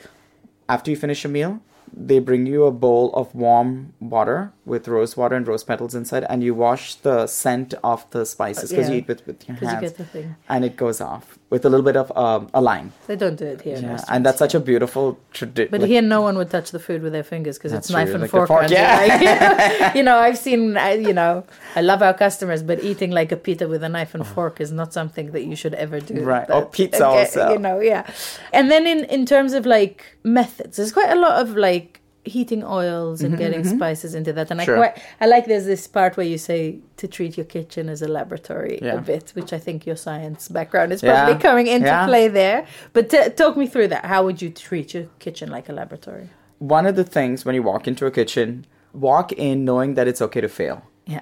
After 0.69 0.91
you 0.91 0.97
finish 0.97 1.25
a 1.25 1.27
meal, 1.27 1.59
they 1.95 2.19
bring 2.19 2.45
you 2.47 2.63
a 2.65 2.71
bowl 2.71 3.13
of 3.13 3.35
warm 3.35 3.93
water 3.99 4.51
with 4.65 4.87
rose 4.87 5.15
water 5.15 5.35
and 5.35 5.47
rose 5.47 5.63
petals 5.63 5.93
inside, 5.93 6.25
and 6.29 6.41
you 6.43 6.55
wash 6.55 6.95
the 6.95 7.27
scent 7.27 7.73
of 7.83 8.09
the 8.11 8.25
spices 8.25 8.71
because 8.71 8.87
Yeah. 8.87 8.93
you 8.95 8.99
eat 9.01 9.07
with, 9.07 9.27
with 9.27 9.47
your 9.47 9.57
you 9.57 9.67
hands, 9.67 9.91
thing. 9.91 10.35
and 10.49 10.65
it 10.65 10.75
goes 10.75 11.01
off 11.01 11.37
with 11.53 11.65
a 11.65 11.69
little 11.69 11.83
bit 11.85 11.95
of 11.95 12.11
um, 12.17 12.49
a 12.51 12.59
lime. 12.59 12.91
They 13.05 13.15
don't 13.15 13.35
do 13.35 13.45
it 13.45 13.61
here. 13.61 13.77
Yeah, 13.77 14.03
and 14.09 14.25
that's 14.25 14.39
such 14.39 14.55
a 14.55 14.59
beautiful 14.59 15.19
tradition. 15.33 15.69
But 15.69 15.87
here, 15.87 16.01
no 16.01 16.19
one 16.19 16.35
would 16.39 16.49
touch 16.49 16.71
the 16.71 16.79
food 16.79 17.03
with 17.03 17.13
their 17.13 17.23
fingers 17.23 17.59
because 17.59 17.73
it's 17.73 17.91
knife 17.91 18.07
true, 18.07 18.15
and 18.15 18.21
like 18.23 18.31
fork. 18.31 18.47
fork, 18.47 18.71
yeah. 18.71 19.83
like, 19.83 19.95
you 19.99 20.01
know, 20.01 20.17
I've 20.17 20.39
seen. 20.39 20.75
I, 20.77 20.93
you 20.93 21.13
know, 21.13 21.45
I 21.75 21.81
love 21.81 22.01
our 22.01 22.15
customers, 22.15 22.63
but 22.63 22.83
eating 22.83 23.11
like 23.11 23.31
a 23.31 23.37
pita 23.37 23.67
with 23.67 23.83
a 23.83 23.89
knife 23.89 24.15
and 24.15 24.25
fork 24.25 24.59
is 24.59 24.71
not 24.71 24.93
something 24.93 25.31
that 25.33 25.45
you 25.45 25.55
should 25.55 25.75
ever 25.75 25.99
do. 25.99 26.21
Oh. 26.21 26.23
Right, 26.23 26.49
or 26.49 26.65
pizza 26.65 27.07
okay, 27.07 27.19
also. 27.19 27.53
You 27.53 27.59
know, 27.59 27.79
yeah. 27.79 28.09
And 28.51 28.71
then 28.71 28.87
in 28.87 29.05
in 29.05 29.27
terms 29.27 29.53
of 29.53 29.67
like 29.67 30.17
methods, 30.23 30.77
there's 30.77 30.91
quite 30.91 31.11
a 31.11 31.19
lot 31.19 31.39
of 31.39 31.55
like 31.55 32.01
heating 32.25 32.63
oils 32.63 33.21
and 33.21 33.37
getting 33.37 33.63
spices 33.65 34.15
into 34.15 34.31
that. 34.33 34.49
And 34.51 34.59
Mm-hmm, 34.59 34.65
Sure. 34.65 34.83
I 34.83 34.89
quite 34.89 35.03
I 35.21 35.25
like 35.27 35.45
there's 35.45 35.65
this 35.65 35.87
part 35.87 36.15
where 36.17 36.25
you 36.25 36.37
say 36.37 36.79
to 36.97 37.07
treat 37.07 37.35
your 37.37 37.45
kitchen 37.45 37.89
as 37.89 38.01
a 38.01 38.07
laboratory 38.07 38.77
a 38.79 39.01
bit, 39.01 39.31
which 39.35 39.51
I 39.51 39.59
think 39.59 39.85
your 39.85 39.95
science 39.97 40.47
background 40.47 40.93
is 40.93 41.03
Yeah. 41.03 41.25
probably 41.25 41.41
coming 41.41 41.67
into 41.67 41.87
Yeah. 41.87 42.05
play 42.05 42.27
there. 42.29 42.65
But 42.93 43.09
t- 43.09 43.29
talk 43.29 43.57
me 43.57 43.67
through 43.67 43.89
that. 43.89 44.05
How 44.05 44.23
would 44.23 44.41
you 44.41 44.49
treat 44.49 44.93
your 44.93 45.05
kitchen 45.19 45.49
like 45.51 45.67
a 45.69 45.73
laboratory? 45.73 46.29
one 46.59 46.85
of 46.85 46.95
the 46.95 47.03
things 47.03 47.43
when 47.45 47.55
you 47.55 47.61
walk 47.63 47.87
into 47.89 48.05
a 48.05 48.11
kitchen, 48.11 48.65
walk 48.93 49.33
in 49.33 49.65
knowing 49.65 49.95
that 49.95 50.07
it's 50.07 50.21
okay 50.21 50.39
to 50.39 50.47
fail. 50.47 50.83
Yeah. 51.05 51.19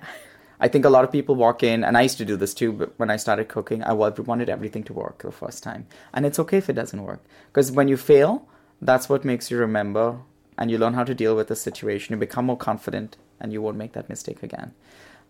I 0.59 0.67
think 0.67 0.85
a 0.85 0.89
lot 0.89 1.03
of 1.03 1.11
people 1.11 1.33
walk 1.33 1.63
in, 1.63 1.83
and 1.83 1.97
I 1.97 2.01
used 2.03 2.19
to 2.19 2.25
do 2.25 2.35
this 2.37 2.53
too, 2.53 2.71
but 2.71 2.93
when 2.97 3.09
I 3.09 3.17
started 3.17 3.47
cooking, 3.47 3.81
I 3.83 3.93
wanted 3.93 4.49
everything 4.49 4.83
to 4.83 4.93
work 4.93 5.23
the 5.23 5.31
first 5.31 5.63
time. 5.63 5.87
And 6.13 6.27
it's 6.27 6.37
okay 6.37 6.57
if 6.57 6.69
it 6.69 6.73
doesn't 6.73 7.01
work. 7.01 7.21
Because 7.47 7.71
when 7.71 7.87
you 7.87 7.97
fail, 7.97 8.47
that's 8.79 9.09
what 9.09 9.25
makes 9.25 9.49
you 9.49 9.57
remember 9.57 10.17
and 10.61 10.69
you 10.69 10.77
learn 10.77 10.93
how 10.93 11.03
to 11.03 11.15
deal 11.15 11.35
with 11.35 11.47
the 11.47 11.55
situation. 11.55 12.13
You 12.13 12.19
become 12.19 12.45
more 12.45 12.55
confident 12.55 13.17
and 13.39 13.51
you 13.51 13.63
won't 13.63 13.77
make 13.77 13.93
that 13.93 14.07
mistake 14.07 14.43
again. 14.43 14.75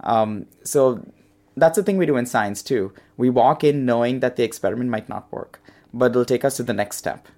Um, 0.02 0.48
so 0.66 1.06
that's 1.56 1.78
the 1.78 1.84
thing 1.84 1.98
we 1.98 2.06
do 2.06 2.18
in 2.18 2.26
science 2.26 2.62
too. 2.62 2.92
We 3.16 3.30
walk 3.30 3.64
in 3.64 3.86
knowing 3.86 4.20
that 4.20 4.36
the 4.36 4.44
experiment 4.44 4.90
might 4.90 5.08
not 5.08 5.32
work, 5.32 5.62
but 5.94 6.12
it'll 6.12 6.26
take 6.26 6.44
us 6.44 6.58
to 6.58 6.64
the 6.64 6.74
next 6.74 6.98
step. 6.98 7.30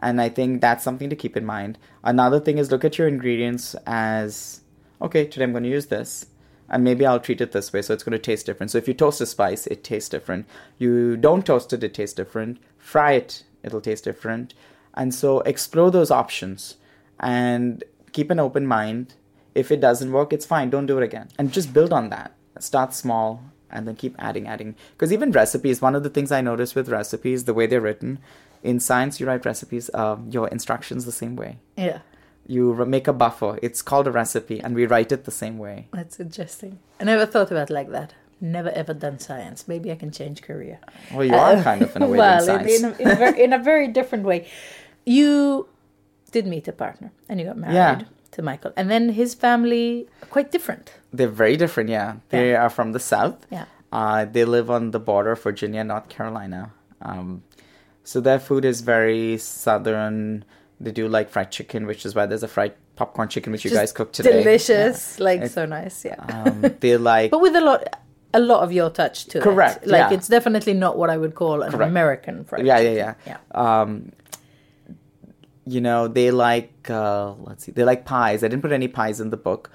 And 0.00 0.20
I 0.20 0.28
think 0.28 0.60
that's 0.60 0.82
something 0.82 1.08
to 1.08 1.14
keep 1.14 1.36
in 1.36 1.46
mind. 1.46 1.78
Another 2.02 2.40
thing 2.40 2.58
is 2.58 2.72
look 2.72 2.84
at 2.84 2.98
your 2.98 3.06
ingredients 3.06 3.76
as 3.86 4.62
okay, 5.00 5.24
today 5.24 5.44
I'm 5.44 5.52
going 5.52 5.62
to 5.62 5.70
use 5.70 5.86
this. 5.86 6.26
And 6.68 6.82
maybe 6.82 7.06
I'll 7.06 7.20
treat 7.20 7.40
it 7.40 7.52
this 7.52 7.72
way, 7.72 7.80
so 7.80 7.94
it's 7.94 8.02
going 8.02 8.10
to 8.10 8.18
taste 8.18 8.46
different. 8.46 8.72
So 8.72 8.78
if 8.78 8.88
you 8.88 8.94
toast 8.94 9.20
a 9.20 9.26
spice, 9.26 9.68
it 9.68 9.84
tastes 9.84 10.08
different. 10.08 10.46
You 10.78 11.16
don't 11.16 11.46
toast 11.46 11.72
it, 11.72 11.84
it 11.84 11.94
tastes 11.94 12.16
different. 12.16 12.58
Fry 12.76 13.12
it, 13.12 13.44
it'll 13.62 13.80
taste 13.80 14.02
different. 14.02 14.52
And 14.94 15.14
so 15.14 15.42
explore 15.42 15.92
those 15.92 16.10
options 16.10 16.74
and 17.20 17.82
keep 18.12 18.30
an 18.30 18.40
open 18.40 18.66
mind. 18.66 19.14
If 19.54 19.70
it 19.70 19.80
doesn't 19.80 20.12
work, 20.12 20.32
it's 20.32 20.44
fine. 20.44 20.70
Don't 20.70 20.86
do 20.86 20.98
it 20.98 21.04
again. 21.04 21.28
And 21.38 21.52
just 21.52 21.72
build 21.72 21.92
on 21.92 22.10
that. 22.10 22.34
Start 22.58 22.94
small 22.94 23.42
and 23.70 23.86
then 23.86 23.96
keep 23.96 24.14
adding, 24.18 24.46
adding. 24.46 24.74
Because 24.92 25.12
even 25.12 25.32
recipes, 25.32 25.80
one 25.80 25.94
of 25.94 26.02
the 26.02 26.10
things 26.10 26.30
I 26.30 26.40
notice 26.40 26.74
with 26.74 26.88
recipes, 26.88 27.44
the 27.44 27.54
way 27.54 27.66
they're 27.66 27.80
written, 27.80 28.18
in 28.62 28.80
science, 28.80 29.20
you 29.20 29.26
write 29.26 29.44
recipes, 29.44 29.90
uh, 29.94 30.16
your 30.28 30.48
instructions 30.48 31.04
the 31.04 31.12
same 31.12 31.36
way. 31.36 31.58
Yeah. 31.76 32.00
You 32.46 32.74
make 32.84 33.08
a 33.08 33.12
buffer. 33.12 33.58
It's 33.62 33.82
called 33.82 34.06
a 34.06 34.12
recipe, 34.12 34.60
and 34.60 34.74
we 34.74 34.86
write 34.86 35.10
it 35.10 35.24
the 35.24 35.30
same 35.30 35.58
way. 35.58 35.88
That's 35.92 36.20
interesting. 36.20 36.78
I 37.00 37.04
never 37.04 37.26
thought 37.26 37.50
about 37.50 37.70
it 37.70 37.74
like 37.74 37.90
that. 37.90 38.14
Never 38.40 38.70
ever 38.70 38.94
done 38.94 39.18
science. 39.18 39.66
Maybe 39.66 39.90
I 39.90 39.96
can 39.96 40.10
change 40.10 40.42
career. 40.42 40.78
Well, 41.12 41.24
you 41.24 41.34
are 41.34 41.62
kind 41.62 41.82
of 41.82 41.96
in 41.96 42.02
a 42.02 42.06
way 42.06 42.18
well, 42.22 42.38
in, 42.38 42.44
science. 42.44 42.78
in, 42.78 42.84
a, 42.84 42.96
in, 42.98 43.08
a 43.08 43.14
very, 43.16 43.44
in 43.44 43.52
a 43.52 43.58
very 43.58 43.88
different 43.88 44.24
way. 44.24 44.46
You 45.04 45.68
did 46.36 46.46
meet 46.54 46.66
a 46.74 46.76
partner 46.84 47.08
and 47.28 47.34
you 47.40 47.44
got 47.50 47.56
married 47.64 47.74
Yeah. 47.82 48.02
to 48.36 48.42
Michael, 48.50 48.72
and 48.78 48.86
then 48.92 49.04
his 49.20 49.30
family 49.46 49.86
are 50.22 50.30
quite 50.36 50.48
different. 50.56 50.86
They're 51.16 51.36
very 51.44 51.56
different, 51.62 51.88
yeah. 51.98 52.08
They 52.34 52.46
Yeah. 52.50 52.62
are 52.64 52.70
from 52.78 52.88
the 52.96 53.02
south. 53.12 53.38
Yeah. 53.58 53.64
Uh, 54.00 54.20
they 54.34 54.44
live 54.56 54.68
on 54.76 54.82
the 54.96 55.02
border 55.10 55.32
of 55.36 55.40
Virginia, 55.48 55.82
North 55.92 56.08
Carolina. 56.16 56.60
Um, 57.10 57.42
so 58.10 58.16
their 58.28 58.38
food 58.48 58.64
is 58.72 58.78
very 58.94 59.38
southern. 59.38 60.44
They 60.84 60.92
do 61.00 61.04
like 61.16 61.26
fried 61.34 61.50
chicken, 61.58 61.80
which 61.90 62.02
is 62.06 62.14
why 62.16 62.24
there's 62.26 62.42
a 62.50 62.52
fried 62.56 62.74
popcorn 62.96 63.28
chicken, 63.34 63.50
which 63.52 63.64
you 63.64 63.70
guys 63.80 63.92
cooked 63.98 64.14
today. 64.18 64.42
delicious, 64.42 65.18
like 65.28 65.38
It's- 65.38 65.54
so 65.58 65.62
nice. 65.78 66.04
Yeah, 66.10 66.20
Um, 66.36 66.54
they 66.80 66.96
like 67.12 67.30
but 67.34 67.40
with 67.46 67.56
a 67.56 67.64
lot, 67.70 67.80
a 68.34 68.42
lot 68.52 68.60
of 68.64 68.70
your 68.78 68.90
touch 69.00 69.16
to 69.32 69.40
Correct, 69.40 69.84
it. 69.84 69.88
Like 69.94 70.06
yeah. 70.10 70.16
it's 70.16 70.28
definitely 70.36 70.74
not 70.84 70.92
what 71.00 71.08
I 71.14 71.16
would 71.22 71.34
call 71.42 71.56
an 71.62 71.70
Correct. 71.72 71.90
American 71.90 72.44
fried. 72.44 72.66
yeah, 72.66 72.78
yeah, 72.78 72.92
chicken. 73.14 73.14
yeah. 73.54 73.62
Um, 73.64 73.90
you 75.66 75.80
know, 75.80 76.08
they 76.08 76.30
like 76.30 76.88
uh, 76.90 77.32
let's 77.48 77.64
see, 77.64 77.72
they 77.72 77.84
like 77.84 78.04
pies. 78.04 78.42
I 78.44 78.48
didn't 78.48 78.62
put 78.62 78.72
any 78.72 78.88
pies 78.88 79.20
in 79.20 79.30
the 79.30 79.36
book. 79.36 79.70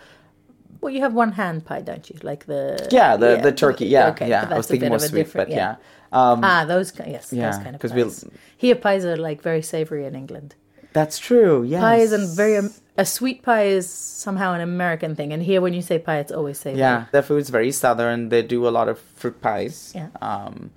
Well, 0.79 0.91
you 0.91 1.01
have 1.01 1.13
one 1.13 1.33
hand 1.33 1.65
pie, 1.65 1.81
don't 1.81 2.09
you? 2.09 2.17
Like 2.23 2.45
the 2.47 2.87
Yeah, 2.91 3.17
the 3.17 3.39
the 3.43 3.51
turkey. 3.51 3.85
Yeah, 3.87 4.09
okay, 4.09 4.29
yeah. 4.29 4.47
I 4.49 4.57
was 4.57 4.67
thinking 4.67 4.89
more 4.89 4.99
sweet, 4.99 5.13
different- 5.25 5.49
but 5.49 5.55
yeah. 5.55 5.75
Um, 6.13 6.41
ah, 6.43 6.65
those 6.65 6.91
yes, 6.97 7.31
yeah, 7.31 7.51
those 7.51 7.59
kind 7.63 7.75
of 7.75 7.81
'cause 7.81 7.93
we'll- 7.93 8.07
pies. 8.07 8.25
Here, 8.57 8.75
pies 8.75 9.05
are 9.05 9.15
like 9.15 9.41
very 9.41 9.61
savory 9.61 10.05
in 10.05 10.15
England. 10.15 10.55
that's 10.93 11.17
true. 11.19 11.63
Yeah, 11.63 11.79
Pie 11.79 11.97
is 12.07 12.11
a 12.11 12.19
very 12.35 12.57
um, 12.57 12.69
a 12.97 13.05
sweet 13.05 13.43
pie 13.43 13.67
is 13.67 13.87
somehow 13.89 14.53
an 14.53 14.59
American 14.61 15.15
thing, 15.15 15.31
and 15.31 15.41
here 15.41 15.61
when 15.61 15.73
you 15.73 15.81
say 15.81 15.97
pie, 15.99 16.19
it's 16.19 16.31
always 16.33 16.57
savory. 16.59 16.79
Yeah, 16.79 17.05
their 17.13 17.21
food's 17.21 17.49
very 17.49 17.71
southern. 17.71 18.27
They 18.29 18.41
do 18.41 18.67
a 18.67 18.73
lot 18.79 18.89
of 18.89 18.99
fruit 18.99 19.39
pies. 19.41 19.93
Yeah. 19.95 20.09
Um, 20.21 20.71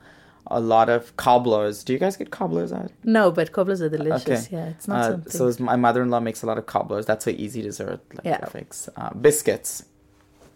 a 0.48 0.60
lot 0.60 0.88
of 0.88 1.16
cobblers. 1.16 1.82
Do 1.84 1.92
you 1.92 1.98
guys 1.98 2.16
get 2.16 2.30
cobblers 2.30 2.72
out? 2.72 2.90
No, 3.02 3.30
but 3.30 3.52
cobblers 3.52 3.80
are 3.80 3.88
delicious. 3.88 4.46
Okay. 4.46 4.56
Yeah, 4.56 4.66
it's 4.66 4.86
not 4.88 4.98
Uh, 5.00 5.10
something. 5.12 5.54
so 5.56 5.64
my 5.64 5.76
mother-in-law 5.76 6.20
makes 6.20 6.42
a 6.42 6.46
lot 6.46 6.58
of 6.58 6.66
cobblers. 6.66 7.06
That's 7.06 7.26
an 7.26 7.36
easy 7.36 7.62
dessert. 7.62 8.00
Like 8.14 8.24
Yeah. 8.24 8.44
fix. 8.46 8.88
Uh, 8.96 9.10
biscuits. 9.14 9.84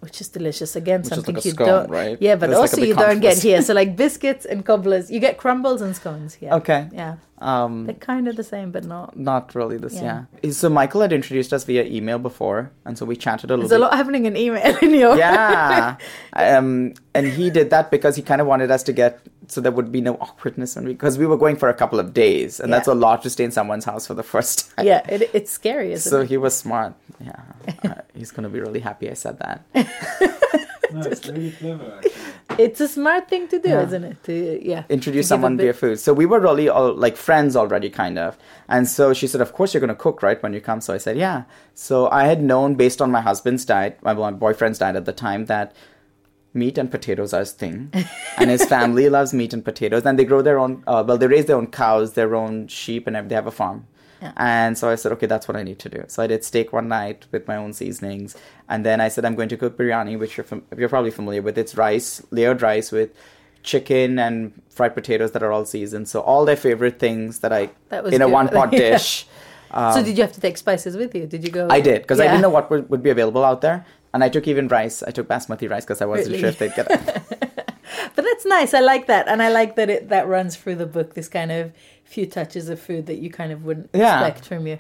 which 0.01 0.20
is 0.20 0.29
delicious. 0.29 0.77
Again, 0.77 1.01
is 1.01 1.09
something 1.09 1.35
like 1.35 1.44
you 1.44 1.51
scone, 1.51 1.66
don't. 1.66 1.90
right? 1.90 2.16
Yeah, 2.20 2.37
but 2.37 2.46
There's 2.51 2.61
also 2.61 2.77
big 2.77 2.90
you 2.90 2.94
don't 2.94 3.18
get 3.18 3.37
here. 3.42 3.61
So 3.62 3.74
like 3.74 3.96
biscuits 3.96 4.44
and 4.46 4.64
cobblers, 4.64 5.11
you 5.11 5.18
get 5.18 5.38
crumbles 5.38 5.81
and 5.83 5.96
scones 5.96 6.35
here. 6.35 6.53
Okay. 6.53 6.88
Yeah, 6.92 7.16
Um, 7.40 7.85
they're 7.87 7.96
kind 7.96 8.29
of 8.29 8.37
the 8.37 8.44
same, 8.44 8.70
but 8.70 8.85
not. 8.85 9.18
not 9.18 9.57
really 9.57 9.77
this. 9.77 9.94
Yeah. 9.94 10.27
Yeah. 10.44 10.53
So 10.53 10.68
Michael 10.68 11.01
had 11.01 11.12
introduced 11.12 11.53
us 11.53 11.64
via 11.64 11.83
email 11.83 12.20
before, 12.20 12.70
and 12.87 12.96
so 12.96 13.05
we 13.07 13.16
chatted 13.16 13.51
a 13.51 13.55
little 13.57 13.68
There's 13.68 13.77
a 13.81 13.83
lot 13.83 13.94
happening 13.94 14.24
in 14.27 14.37
email 14.37 14.77
in 14.83 14.94
your. 14.94 15.16
yeah. 15.16 15.96
um, 16.33 16.94
and 17.12 17.27
he 17.27 17.51
did 17.51 17.70
that 17.70 17.90
because 17.90 18.14
he 18.14 18.22
kind 18.22 18.40
of 18.40 18.46
wanted 18.46 18.70
us 18.70 18.85
to 18.85 18.92
get 18.92 19.18
so 19.48 19.61
there 19.61 19.72
would 19.72 19.90
be 19.90 20.00
no 20.00 20.14
awkwardness 20.16 20.76
when 20.76 20.84
we 20.84 20.92
because 20.92 21.18
we 21.18 21.26
were 21.26 21.37
going 21.37 21.56
for 21.56 21.68
a 21.68 21.74
couple 21.74 21.98
of 21.98 22.14
days, 22.14 22.61
and 22.61 22.68
Yeah. 22.70 22.76
that's 22.76 22.88
a 22.88 22.94
lot 22.94 23.22
to 23.22 23.30
stay 23.30 23.44
in 23.44 23.50
someone's 23.50 23.84
house 23.84 24.06
for 24.06 24.14
the 24.14 24.22
first 24.22 24.70
time. 24.76 24.87
Yeah, 24.87 25.00
it, 25.08 25.30
it's 25.32 25.50
scary, 25.50 25.92
isn't 25.92 26.11
So 26.11 26.20
it? 26.20 26.28
he 26.28 26.37
was 26.37 26.56
smart. 26.56 26.94
Yeah. 27.20 27.40
Uh, 27.84 27.94
he's 28.14 28.30
gonna 28.30 28.48
be 28.48 28.61
really 28.61 28.80
happy 28.80 29.11
I 29.11 29.14
said 29.14 29.38
that. 29.40 29.64
No, 30.90 31.00
it's 31.02 31.26
really 31.28 31.50
clever. 31.50 31.98
Actually. 31.98 32.64
It's 32.64 32.80
a 32.80 32.88
smart 32.88 33.28
thing 33.28 33.46
to 33.48 33.58
do, 33.58 33.68
Yeah. 33.68 33.82
isn't 33.87 34.04
it? 34.04 34.24
To 34.24 34.58
yeah, 34.66 34.84
introduce 34.88 35.26
to 35.26 35.28
someone 35.28 35.58
bit- 35.58 35.64
via 35.64 35.72
food. 35.74 36.00
So 36.00 36.14
we 36.14 36.24
were 36.24 36.40
really 36.40 36.70
all 36.70 36.94
like 36.94 37.14
friends 37.16 37.56
already, 37.56 37.90
kind 37.90 38.18
of. 38.18 38.38
And 38.70 38.88
so 38.88 39.12
she 39.12 39.26
said, 39.26 39.42
"Of 39.42 39.52
course 39.52 39.74
you're 39.74 39.82
going 39.82 39.88
to 39.98 40.02
cook, 40.06 40.22
right, 40.22 40.42
when 40.42 40.54
you 40.54 40.62
come." 40.62 40.80
So 40.80 40.94
I 40.94 40.96
said, 40.96 41.18
"Yeah." 41.18 41.42
So 41.74 42.08
I 42.08 42.24
had 42.24 42.42
known, 42.42 42.74
based 42.74 43.02
on 43.02 43.11
my 43.11 43.20
husband's 43.20 43.66
diet, 43.66 43.98
my, 44.00 44.14
my 44.14 44.30
boyfriend's 44.30 44.78
diet 44.78 44.96
at 44.96 45.04
the 45.04 45.12
time, 45.12 45.44
that 45.52 45.74
meat 46.59 46.77
and 46.79 46.90
potatoes 46.90 47.33
are 47.33 47.40
his 47.40 47.53
thing, 47.53 47.92
and 48.38 48.51
his 48.51 48.64
family 48.64 49.09
loves 49.16 49.33
meat 49.33 49.53
and 49.53 49.64
potatoes, 49.64 50.05
and 50.07 50.18
they 50.18 50.25
grow 50.25 50.42
their 50.42 50.59
own. 50.59 50.83
Uh, 50.87 51.05
well, 51.07 51.18
they 51.18 51.27
raise 51.27 51.47
their 51.47 51.57
own 51.57 51.68
cows, 51.68 52.12
their 52.14 52.35
own 52.35 52.66
sheep, 52.68 53.07
and 53.07 53.14
they 53.31 53.35
have 53.35 53.47
a 53.47 53.51
farm. 53.62 53.87
And 54.37 54.77
so 54.77 54.90
I 54.90 54.97
said, 54.97 55.12
okay, 55.12 55.27
that's 55.27 55.47
what 55.47 55.57
I 55.57 55.62
need 55.62 55.79
to 55.79 55.88
do. 55.88 56.03
So 56.09 56.25
I 56.25 56.27
did 56.27 56.42
steak 56.42 56.73
one 56.73 56.88
night 56.88 57.27
with 57.31 57.47
my 57.47 57.55
own 57.55 57.73
seasonings, 57.73 58.37
and 58.68 58.85
then 58.85 59.01
I 59.01 59.09
said 59.09 59.25
I'm 59.25 59.37
going 59.37 59.49
to 59.51 59.57
cook 59.57 59.79
biryani, 59.79 60.18
which 60.18 60.37
you're 60.37 60.44
fam- 60.53 60.64
you're 60.77 60.88
probably 60.88 61.12
familiar 61.12 61.40
with. 61.40 61.57
It's 61.57 61.77
rice, 61.77 62.11
layered 62.33 62.61
rice 62.61 62.90
with 62.90 63.11
chicken 63.62 64.18
and 64.18 64.61
fried 64.71 64.94
potatoes 64.94 65.31
that 65.33 65.42
are 65.42 65.53
all 65.53 65.64
seasoned. 65.64 66.09
So 66.09 66.21
all 66.21 66.44
their 66.44 66.57
favorite 66.57 66.99
things 66.99 67.38
that 67.40 67.53
I 67.53 67.71
That 67.90 68.03
was 68.05 68.12
in 68.14 68.23
a 68.23 68.29
one 68.29 68.49
pot 68.49 68.73
Yeah. 68.73 68.79
dish. 68.90 69.27
so 69.94 70.03
did 70.03 70.16
you 70.16 70.23
have 70.23 70.33
to 70.33 70.40
take 70.40 70.57
spices 70.57 70.97
with 70.97 71.14
you? 71.14 71.27
Did 71.27 71.44
you 71.44 71.51
go? 71.51 71.64
Um, 71.66 71.71
I 71.79 71.81
did 71.81 72.03
because 72.03 72.18
I 72.21 72.25
didn't 72.27 72.40
know 72.42 72.55
what 72.59 72.71
would, 72.71 72.88
would 72.90 73.03
be 73.03 73.11
available 73.11 73.44
out 73.44 73.61
there, 73.61 73.85
and 74.14 74.25
I 74.25 74.29
took 74.29 74.47
even 74.49 74.68
rice. 74.68 75.03
I 75.03 75.11
took 75.11 75.29
basmati 75.29 75.68
rice 75.71 75.85
because 75.85 76.01
I 76.03 76.07
wasn't 76.07 76.29
Really? 76.37 76.40
sure 76.40 76.49
if 76.51 76.59
they'd 76.59 76.75
get 76.75 76.87
it. 76.90 77.23
But 78.14 78.25
that's 78.25 78.44
nice. 78.47 78.75
I 78.75 78.81
like 78.81 79.07
that, 79.07 79.29
and 79.29 79.42
I 79.42 79.49
like 79.51 79.77
that 79.77 79.88
it 79.90 80.09
that 80.09 80.27
runs 80.27 80.57
through 80.57 80.77
the 80.77 80.87
book. 80.87 81.14
This 81.14 81.29
kind 81.29 81.51
of 81.53 81.73
few 82.05 82.27
touches 82.27 82.68
of 82.68 82.81
food 82.81 83.07
that 83.07 83.18
you 83.18 83.31
kind 83.31 83.53
of 83.53 83.64
wouldn't 83.64 83.90
Yeah. 83.92 84.27
expect 84.27 84.47
from 84.49 84.66
you. 84.66 84.79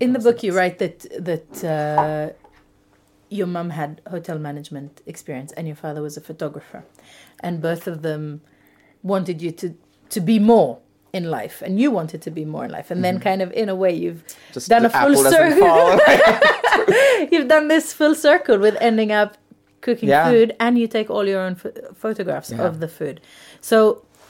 In 0.00 0.12
the 0.12 0.18
book, 0.18 0.42
you 0.42 0.52
write 0.56 0.78
that 0.78 1.00
that 1.24 1.64
uh, 1.64 2.30
your 3.28 3.46
mum 3.46 3.70
had 3.70 4.00
hotel 4.10 4.38
management 4.38 5.02
experience 5.06 5.52
and 5.52 5.66
your 5.66 5.76
father 5.76 6.02
was 6.02 6.16
a 6.16 6.20
photographer, 6.20 6.84
and 7.40 7.60
both 7.62 7.86
of 7.86 8.02
them 8.02 8.40
wanted 9.02 9.40
you 9.40 9.52
to 9.52 9.74
to 10.10 10.20
be 10.20 10.38
more 10.38 10.78
in 11.14 11.24
life, 11.30 11.62
and 11.66 11.80
you 11.80 11.90
wanted 11.98 12.20
to 12.22 12.30
be 12.30 12.44
more 12.44 12.64
in 12.66 12.70
life, 12.78 12.90
and 12.90 13.02
then 13.04 13.20
kind 13.20 13.40
of 13.42 13.48
in 13.52 13.68
a 13.68 13.74
way 13.82 13.92
you've 14.02 14.22
Mm-hmm. 14.26 14.52
Just 14.56 14.68
done 14.68 14.84
a 14.84 14.90
full 14.90 15.16
circle. 15.36 15.98
You've 17.32 17.48
done 17.48 17.68
this 17.68 17.92
full 17.92 18.14
circle 18.14 18.58
with 18.58 18.76
ending 18.80 19.10
up 19.12 19.36
cooking 19.80 20.08
Yeah. 20.08 20.28
food, 20.30 20.48
and 20.60 20.78
you 20.78 20.86
take 20.88 21.08
all 21.10 21.26
your 21.32 21.40
own 21.46 21.54
ph- 21.56 21.74
photographs 21.94 22.50
Yeah. 22.50 22.66
of 22.66 22.80
the 22.80 22.88
food. 22.88 23.20
So 23.60 23.78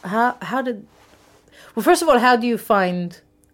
how 0.04 0.36
how 0.50 0.62
did? 0.62 0.86
Well, 1.74 1.82
first 1.90 2.02
of 2.02 2.08
all, 2.08 2.18
how 2.18 2.36
do 2.36 2.46
you 2.46 2.58
find 2.58 3.06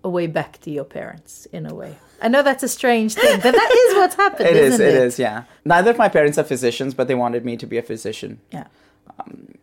a 0.05 0.09
way 0.17 0.27
back 0.27 0.59
to 0.65 0.71
your 0.71 0.85
parents 0.85 1.47
in 1.53 1.67
a 1.67 1.75
way? 1.75 1.93
I 2.23 2.29
know 2.29 2.43
that's 2.43 2.63
a 2.63 2.69
strange 2.69 3.15
thing, 3.15 3.37
but 3.45 3.53
that 3.61 3.71
is 3.89 3.91
what's 3.99 4.17
happened. 4.25 4.49
it 4.53 4.57
is. 4.57 4.75
It 4.81 4.89
it 4.89 4.95
is. 5.07 5.19
Yeah. 5.19 5.45
Neither 5.65 5.91
of 5.91 5.99
my 5.99 6.09
parents 6.09 6.37
are 6.39 6.45
physicians, 6.55 6.95
but 6.95 7.07
they 7.09 7.15
wanted 7.25 7.45
me 7.45 7.57
to 7.57 7.67
be 7.67 7.79
a 7.79 7.83
physician. 7.83 8.39
Yeah. 8.53 8.67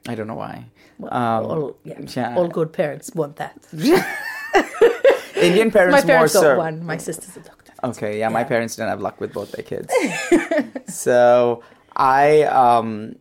I 0.07 0.15
don't 0.15 0.27
know 0.27 0.35
why. 0.35 0.65
Well, 0.97 1.13
Um, 1.13 1.45
all, 1.45 1.77
yeah. 1.83 1.99
yeah. 2.15 2.35
all 2.35 2.47
good 2.47 2.71
parents 2.73 3.11
want 3.13 3.35
that. 3.37 3.57
Indian 5.35 5.69
parents, 5.71 5.93
My 5.93 6.01
parents 6.01 6.33
more 6.33 6.43
so. 6.43 6.57
one. 6.57 6.83
My 6.85 6.97
sister's 6.97 7.37
a 7.37 7.41
doctor. 7.41 7.73
Okay, 7.83 8.19
yeah, 8.19 8.29
my 8.29 8.43
parents 8.43 8.75
didn't 8.75 8.89
have 8.89 9.01
luck 9.01 9.21
with 9.21 9.33
both 9.33 9.51
their 9.51 9.63
kids. 9.63 9.93
so 10.87 11.61
I 11.95 12.43
um, 12.43 13.15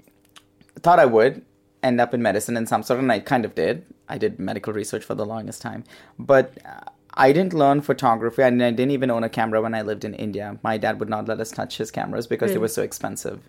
thought 0.81 0.99
I 0.99 1.05
would 1.05 1.45
end 1.83 2.01
up 2.01 2.15
in 2.15 2.23
medicine 2.23 2.57
in 2.57 2.67
some 2.67 2.83
sort, 2.83 3.01
and 3.01 3.13
I 3.13 3.21
kind 3.21 3.45
of 3.45 3.55
did. 3.55 3.85
I 4.09 4.17
did 4.19 4.39
medical 4.39 4.73
research 4.73 5.05
for 5.05 5.15
the 5.15 5.27
longest 5.27 5.61
time, 5.61 5.85
but 6.19 6.57
uh, 6.65 6.81
I 7.15 7.33
didn't 7.33 7.53
learn 7.53 7.83
photography, 7.83 8.43
and 8.43 8.63
I 8.63 8.71
didn't 8.71 8.93
even 8.93 9.11
own 9.11 9.25
a 9.25 9.29
camera 9.29 9.61
when 9.61 9.75
I 9.75 9.83
lived 9.83 10.05
in 10.05 10.15
India. 10.15 10.59
My 10.63 10.79
dad 10.79 11.01
would 11.01 11.09
not 11.11 11.29
let 11.29 11.41
us 11.41 11.51
touch 11.51 11.77
his 11.77 11.91
cameras 11.91 12.27
because 12.27 12.53
they 12.53 12.59
were 12.59 12.69
so 12.69 12.83
expensive. 12.83 13.49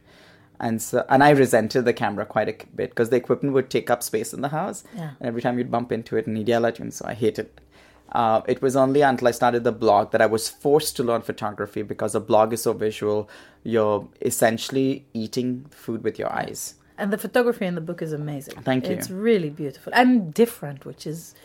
And 0.60 0.82
so, 0.82 1.06
and 1.10 1.24
I 1.24 1.30
resented 1.32 1.86
the 1.86 1.94
camera 1.94 2.26
quite 2.26 2.50
a 2.50 2.66
bit 2.76 2.90
because 2.90 3.10
the 3.10 3.16
equipment 3.16 3.54
would 3.54 3.70
take 3.70 3.90
up 3.90 4.02
space 4.02 4.34
in 4.34 4.42
the 4.42 4.50
house, 4.50 4.84
Yeah. 4.96 5.12
and 5.20 5.28
every 5.28 5.42
time 5.42 5.58
you'd 5.58 5.70
bump 5.72 5.92
into 5.92 6.18
it, 6.18 6.26
and 6.28 6.36
he'd 6.36 6.48
yell 6.48 6.66
at 6.66 6.80
you, 6.80 6.84
and 6.84 6.94
so 6.94 7.06
I 7.08 7.14
hated 7.14 7.46
it. 7.46 7.62
Uh, 8.12 8.42
it 8.48 8.62
was 8.62 8.76
only 8.76 9.02
until 9.02 9.28
I 9.28 9.32
started 9.32 9.64
the 9.66 9.72
blog 9.74 10.12
that 10.12 10.22
I 10.22 10.26
was 10.26 10.48
forced 10.50 10.96
to 10.96 11.04
learn 11.04 11.22
photography 11.22 11.82
because 11.82 12.16
a 12.16 12.22
blog 12.22 12.54
is 12.54 12.64
so 12.64 12.72
visual. 12.74 13.30
You're 13.64 14.08
essentially 14.22 15.06
eating 15.14 15.66
food 15.72 16.04
with 16.04 16.18
your 16.18 16.32
eyes. 16.32 16.76
And 16.98 17.12
the 17.12 17.18
photography 17.18 17.66
in 17.66 17.76
the 17.76 17.82
book 17.82 18.02
is 18.02 18.14
amazing. 18.14 18.62
Thank 18.64 18.88
you. 18.88 18.94
It's 18.94 19.10
really 19.12 19.50
beautiful 19.50 19.94
and 19.94 20.34
different, 20.34 20.86
which 20.86 21.06
is 21.06 21.36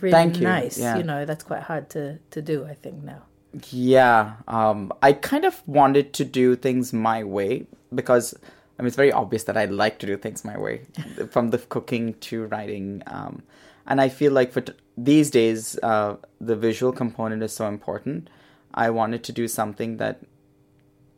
really 0.00 0.12
Thank 0.12 0.36
you, 0.38 0.44
nice. 0.44 0.78
yeah. 0.78 0.96
You 0.96 1.02
know, 1.02 1.24
that's 1.24 1.42
quite 1.42 1.62
hard 1.62 1.90
to, 1.90 2.18
to 2.30 2.40
do, 2.40 2.64
I 2.66 2.74
think, 2.74 3.02
now. 3.02 3.22
Yeah, 3.70 4.34
um, 4.46 4.92
I 5.02 5.12
kind 5.12 5.44
of 5.44 5.60
wanted 5.66 6.12
to 6.14 6.24
do 6.24 6.54
things 6.54 6.92
my 6.92 7.24
way 7.24 7.66
because 7.94 8.34
I 8.78 8.82
mean 8.82 8.88
it's 8.88 8.96
very 8.96 9.12
obvious 9.12 9.44
that 9.44 9.56
I 9.56 9.66
like 9.66 9.98
to 10.00 10.06
do 10.06 10.16
things 10.16 10.44
my 10.44 10.58
way, 10.58 10.86
from 11.30 11.50
the 11.50 11.58
cooking 11.58 12.14
to 12.14 12.46
writing. 12.46 13.02
Um, 13.06 13.42
and 13.86 14.00
I 14.00 14.08
feel 14.08 14.32
like 14.32 14.52
for 14.52 14.60
t- 14.60 14.72
these 14.96 15.30
days, 15.30 15.78
uh, 15.82 16.16
the 16.40 16.56
visual 16.56 16.92
component 16.92 17.42
is 17.42 17.52
so 17.52 17.66
important. 17.66 18.28
I 18.72 18.90
wanted 18.90 19.24
to 19.24 19.32
do 19.32 19.48
something 19.48 19.96
that 19.96 20.20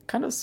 kind 0.06 0.24
of 0.24 0.34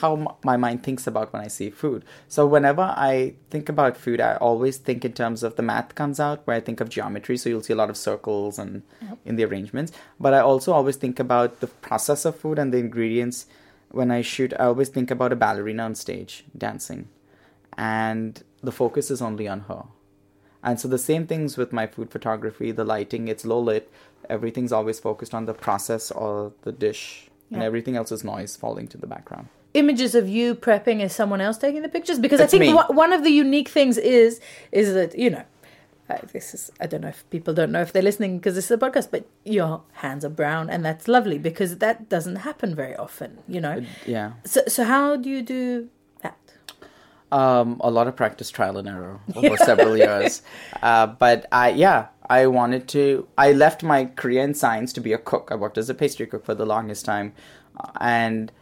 how 0.00 0.36
my 0.44 0.56
mind 0.56 0.82
thinks 0.82 1.06
about 1.06 1.32
when 1.32 1.42
I 1.42 1.48
see 1.48 1.70
food. 1.70 2.04
So 2.28 2.46
whenever 2.46 2.82
I 2.82 3.34
think 3.50 3.68
about 3.68 3.96
food, 3.96 4.20
I 4.20 4.36
always 4.36 4.76
think 4.76 5.04
in 5.04 5.12
terms 5.12 5.42
of 5.42 5.56
the 5.56 5.62
math 5.62 5.94
comes 5.94 6.20
out 6.20 6.46
where 6.46 6.56
I 6.56 6.60
think 6.60 6.80
of 6.80 6.88
geometry. 6.88 7.36
So 7.36 7.48
you'll 7.48 7.62
see 7.62 7.72
a 7.72 7.76
lot 7.76 7.90
of 7.90 7.96
circles 7.96 8.58
and 8.58 8.82
in 9.24 9.36
the 9.36 9.44
arrangements. 9.44 9.92
But 10.20 10.34
I 10.34 10.40
also 10.40 10.72
always 10.72 10.96
think 10.96 11.18
about 11.18 11.60
the 11.60 11.66
process 11.66 12.24
of 12.24 12.38
food 12.38 12.58
and 12.58 12.72
the 12.72 12.78
ingredients. 12.78 13.46
When 13.90 14.10
I 14.10 14.20
shoot, 14.22 14.52
I 14.58 14.64
always 14.66 14.88
think 14.88 15.10
about 15.10 15.32
a 15.32 15.36
ballerina 15.36 15.84
on 15.84 15.94
stage 15.94 16.44
dancing, 16.56 17.08
and 17.78 18.42
the 18.62 18.72
focus 18.72 19.10
is 19.10 19.22
only 19.22 19.48
on 19.48 19.60
her. 19.62 19.84
And 20.62 20.80
so 20.80 20.88
the 20.88 20.98
same 20.98 21.26
things 21.26 21.56
with 21.56 21.72
my 21.72 21.86
food 21.86 22.10
photography, 22.10 22.72
the 22.72 22.84
lighting, 22.84 23.28
it's 23.28 23.44
low 23.44 23.60
lit. 23.60 23.90
Everything's 24.28 24.72
always 24.72 24.98
focused 24.98 25.32
on 25.34 25.46
the 25.46 25.54
process 25.54 26.10
or 26.10 26.52
the 26.62 26.72
dish, 26.72 27.28
and 27.52 27.62
everything 27.62 27.96
else 27.96 28.10
is 28.10 28.24
noise 28.24 28.56
falling 28.56 28.88
to 28.88 28.98
the 28.98 29.06
background. 29.06 29.48
images 29.74 30.14
of 30.14 30.26
you 30.26 30.54
prepping 30.54 31.00
is 31.06 31.12
someone 31.14 31.40
else 31.46 31.58
taking 31.58 31.82
the 31.82 31.88
pictures 31.96 32.18
because 32.18 32.40
It's 32.40 32.54
i 32.54 32.58
think 32.58 32.88
one 33.04 33.12
of 33.12 33.24
the 33.24 33.30
unique 33.30 33.68
things 33.68 33.98
is 33.98 34.40
is 34.72 34.94
that 34.94 35.10
you 35.22 35.28
know 35.34 35.42
uh, 36.08 36.18
this 36.32 36.54
is 36.54 36.70
i 36.80 36.86
don't 36.86 37.00
know 37.00 37.08
if 37.08 37.28
people 37.30 37.52
don't 37.54 37.72
know 37.72 37.80
if 37.80 37.92
they're 37.92 38.02
listening 38.02 38.38
because 38.38 38.54
this 38.54 38.66
is 38.66 38.70
a 38.70 38.78
podcast 38.78 39.10
but 39.10 39.26
your 39.44 39.82
hands 39.94 40.24
are 40.24 40.28
brown 40.30 40.70
and 40.70 40.84
that's 40.84 41.08
lovely 41.08 41.38
because 41.38 41.78
that 41.78 42.08
doesn't 42.08 42.36
happen 42.36 42.74
very 42.74 42.94
often 42.96 43.38
you 43.48 43.60
know 43.60 43.82
Yeah. 44.06 44.32
so 44.44 44.60
so 44.68 44.84
how 44.84 45.16
do 45.16 45.28
you 45.30 45.42
do 45.42 45.88
that 46.22 46.36
Um, 47.32 47.80
a 47.80 47.90
lot 47.90 48.06
of 48.06 48.14
practice, 48.14 48.50
trial 48.50 48.76
and 48.78 48.86
error 48.88 49.18
over 49.34 49.56
several 49.56 49.96
years. 49.96 50.42
Uh, 50.80 51.06
but 51.08 51.46
I, 51.50 51.70
yeah, 51.70 52.06
I 52.30 52.46
wanted 52.46 52.86
to. 52.94 53.26
I 53.36 53.50
left 53.52 53.82
my 53.82 54.04
career 54.20 54.42
in 54.44 54.54
science 54.54 54.92
to 54.92 55.00
be 55.00 55.12
a 55.12 55.18
cook. 55.18 55.48
I 55.50 55.56
worked 55.56 55.76
as 55.76 55.90
a 55.90 55.94
pastry 55.94 56.26
cook 56.28 56.44
for 56.46 56.54
the 56.54 56.64
longest 56.64 57.04
time, 57.04 57.32
and 58.00 58.52